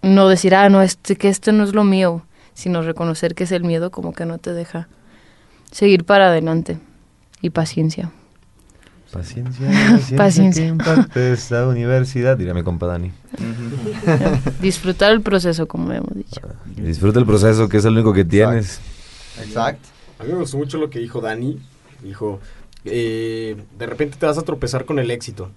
[0.00, 3.52] no decir, ah, no, este, que este no es lo mío, sino reconocer que es
[3.52, 4.88] el miedo como que no te deja
[5.70, 6.78] seguir para adelante
[7.40, 8.10] y paciencia.
[9.18, 9.68] Paciencia,
[10.16, 10.62] Paciencia.
[10.62, 13.10] que imparte esta universidad, diría mi compa Dani.
[14.60, 16.40] Disfrutar el proceso, como hemos dicho.
[16.76, 18.80] Disfruta el proceso, que es el único que tienes.
[19.44, 19.88] Exacto.
[20.18, 21.58] A mí me gustó mucho lo que dijo Dani.
[22.02, 22.40] Dijo,
[22.84, 25.50] eh, de repente te vas a tropezar con el éxito.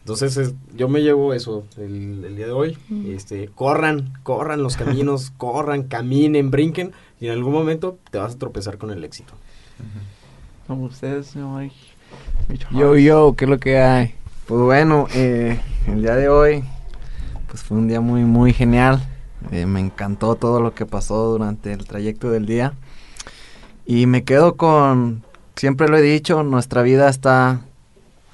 [0.00, 2.78] Entonces es- yo me llevo eso el, el día de hoy.
[3.08, 8.38] Este, corran, corran los caminos, corran, caminen, brinquen y en algún momento te vas a
[8.38, 9.34] tropezar con el éxito.
[10.66, 11.72] Como ustedes, no hay.
[12.70, 14.14] Yo, yo, ¿qué es lo que hay?
[14.46, 16.64] Pues bueno, eh, el día de hoy,
[17.48, 19.02] pues fue un día muy, muy genial.
[19.52, 22.72] Eh, me encantó todo lo que pasó durante el trayecto del día.
[23.86, 25.22] Y me quedo con,
[25.56, 27.60] siempre lo he dicho, nuestra vida está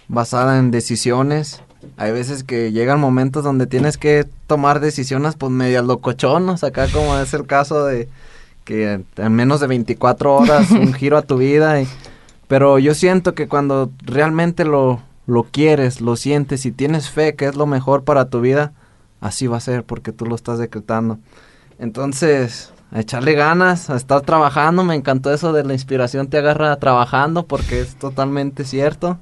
[0.08, 1.60] basada en decisiones.
[1.96, 7.16] Hay veces que llegan momentos donde tienes que tomar decisiones pues medias locochonas, acá como
[7.18, 8.08] es el caso de
[8.64, 11.80] que en menos de 24 horas un giro a tu vida.
[11.82, 11.88] y-
[12.48, 17.46] pero yo siento que cuando realmente lo, lo quieres, lo sientes y tienes fe que
[17.46, 18.72] es lo mejor para tu vida,
[19.20, 21.18] así va a ser porque tú lo estás decretando.
[21.78, 24.84] Entonces, a echarle ganas, a estar trabajando.
[24.84, 29.18] Me encantó eso de la inspiración te agarra trabajando porque es totalmente cierto.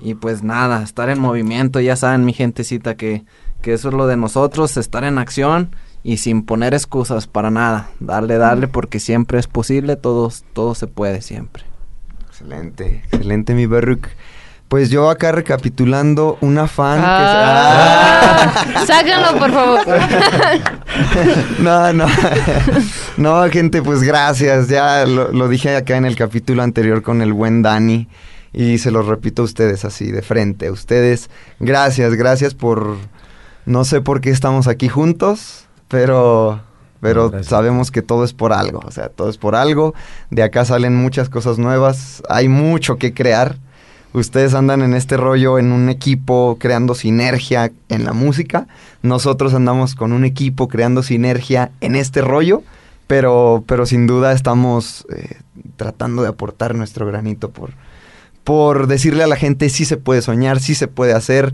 [0.00, 3.24] Y pues nada, estar en movimiento, ya saben mi gentecita que,
[3.62, 5.70] que eso es lo de nosotros, estar en acción
[6.02, 7.90] y sin poner excusas para nada.
[8.00, 11.65] Darle, darle porque siempre es posible, todo, todo se puede siempre.
[12.38, 14.08] Excelente, excelente mi Baruch.
[14.68, 18.52] Pues yo acá recapitulando, una fan Ah.
[18.86, 19.80] Sáquenlo, por favor.
[21.60, 22.06] no, no.
[23.16, 24.68] no, gente, pues gracias.
[24.68, 28.06] Ya lo, lo dije acá en el capítulo anterior con el buen Dani.
[28.52, 30.66] Y se lo repito a ustedes así, de frente.
[30.66, 32.98] A ustedes, gracias, gracias por...
[33.64, 36.65] No sé por qué estamos aquí juntos, pero...
[37.00, 37.50] Pero Gracias.
[37.50, 39.94] sabemos que todo es por algo, o sea, todo es por algo.
[40.30, 43.56] De acá salen muchas cosas nuevas, hay mucho que crear.
[44.12, 48.66] Ustedes andan en este rollo en un equipo creando sinergia en la música.
[49.02, 52.62] Nosotros andamos con un equipo creando sinergia en este rollo.
[53.06, 55.36] Pero, pero sin duda estamos eh,
[55.76, 57.70] tratando de aportar nuestro granito por,
[58.42, 61.52] por decirle a la gente sí se puede soñar, sí se puede hacer.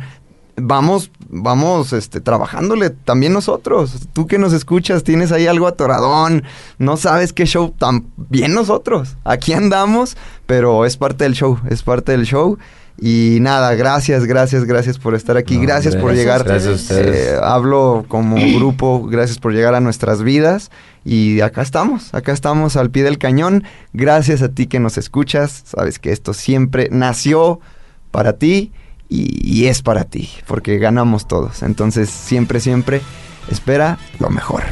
[0.56, 4.08] Vamos, vamos, este, trabajándole también nosotros.
[4.12, 6.44] Tú que nos escuchas, tienes ahí algo atoradón,
[6.78, 9.16] no sabes qué show, también nosotros.
[9.24, 10.16] Aquí andamos,
[10.46, 12.58] pero es parte del show, es parte del show.
[13.00, 16.44] Y nada, gracias, gracias, gracias por estar aquí, No, gracias por llegar.
[16.44, 17.32] gracias a ustedes.
[17.32, 20.70] Eh, hablo como grupo, gracias por llegar a nuestras vidas.
[21.04, 23.64] Y acá estamos, acá estamos al pie del cañón.
[23.92, 25.62] Gracias a ti que nos escuchas.
[25.64, 27.60] Sabes que esto siempre nació
[28.10, 28.70] para ti
[29.12, 31.62] y, y es para ti, porque ganamos todos.
[31.62, 33.00] Entonces, siempre, siempre
[33.50, 34.62] espera lo mejor.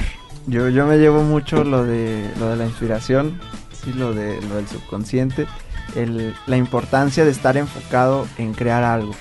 [0.46, 3.38] Yo, yo me llevo mucho lo de, lo de la inspiración,
[3.84, 5.46] sí, lo, de, lo del subconsciente,
[5.94, 9.12] el- la importancia de estar enfocado en crear algo.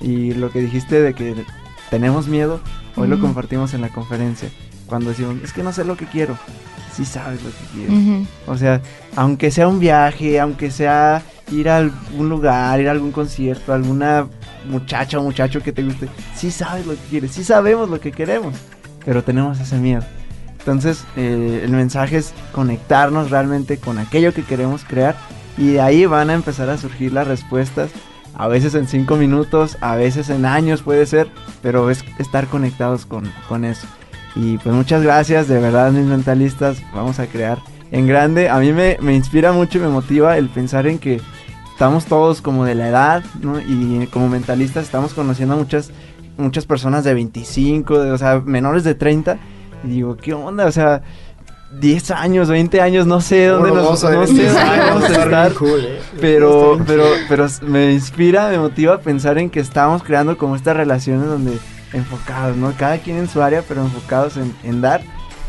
[0.00, 1.34] Y lo que dijiste de que
[1.90, 2.60] tenemos miedo,
[2.96, 4.48] hoy lo compartimos en la conferencia.
[4.86, 6.36] Cuando decimos, es que no sé lo que quiero,
[6.96, 8.26] sí sabes lo que quieres.
[8.46, 8.80] O sea,
[9.16, 11.22] aunque sea un viaje, aunque sea
[11.52, 14.26] ir a algún lugar, ir a algún concierto, alguna
[14.70, 18.12] muchacha o muchacho que te guste, sí sabes lo que quieres, sí sabemos lo que
[18.12, 18.54] queremos,
[19.04, 20.02] pero tenemos ese miedo.
[20.58, 25.16] Entonces, eh, el mensaje es conectarnos realmente con aquello que queremos crear
[25.56, 27.90] y de ahí van a empezar a surgir las respuestas.
[28.34, 31.28] A veces en cinco minutos, a veces en años puede ser,
[31.62, 33.86] pero es estar conectados con, con eso.
[34.36, 37.58] Y pues muchas gracias, de verdad mis mentalistas, vamos a crear
[37.90, 38.48] en grande.
[38.48, 41.20] A mí me, me inspira mucho y me motiva el pensar en que
[41.80, 43.58] estamos todos como de la edad, ¿no?
[43.58, 45.90] Y como mentalistas estamos conociendo a muchas,
[46.36, 49.38] muchas personas de 25, de, o sea, menores de 30.
[49.84, 50.66] Y digo, ¿qué onda?
[50.66, 51.00] O sea,
[51.80, 55.52] 10 años, 20 años, no sé dónde nos, no sé vamos a estar.
[55.52, 56.00] ¿eh?
[56.20, 60.76] Pero, pero, pero me inspira, me motiva a pensar en que estamos creando como estas
[60.76, 61.58] relaciones donde
[61.94, 62.74] enfocados, ¿no?
[62.76, 65.00] Cada quien en su área, pero enfocados en, en dar.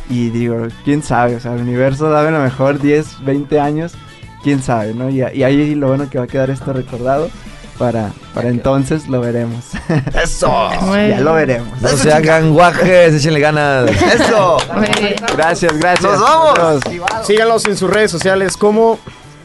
[0.09, 3.95] Y digo, quién sabe, o sea, el universo dame a lo mejor 10, 20 años,
[4.43, 5.09] quién sabe, ¿no?
[5.09, 7.29] Y, ahí lo bueno que va a quedar esto recordado.
[7.77, 9.69] Para, para entonces lo veremos.
[10.23, 10.69] ¡Eso!
[10.93, 11.81] Ya lo veremos.
[11.81, 13.89] No se hagan guajes, échenle ganas.
[13.89, 14.57] ¡Eso!
[15.35, 16.03] Gracias, gracias.
[16.03, 16.79] ¡Nos vamos!
[17.23, 18.99] Síganlos en sus redes sociales como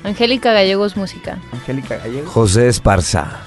[0.04, 1.38] Angélica Gallegos Música.
[1.52, 2.30] Angélica Gallego.
[2.30, 3.40] José Esparza.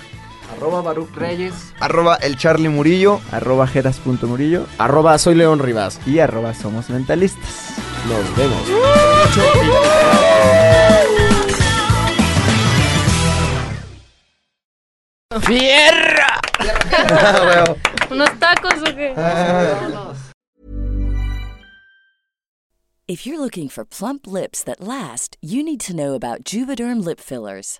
[0.58, 1.54] Arroba Baruch Reyes.
[1.80, 3.22] Arroba el Charlie Murillo.
[3.32, 4.66] Arroba jeras.murillo.
[4.78, 6.02] arroba soy León Rivas.
[6.06, 7.76] Y arroba somos mentalistas.
[8.10, 8.62] Nos vemos.
[15.38, 16.42] ¡Fierra!
[18.10, 19.14] ¿Unos tacos o qué?
[19.16, 20.16] Ah, ah, ah.
[23.08, 27.20] If you're looking for plump lips that last, you need to know about Juvederm lip
[27.20, 27.80] fillers.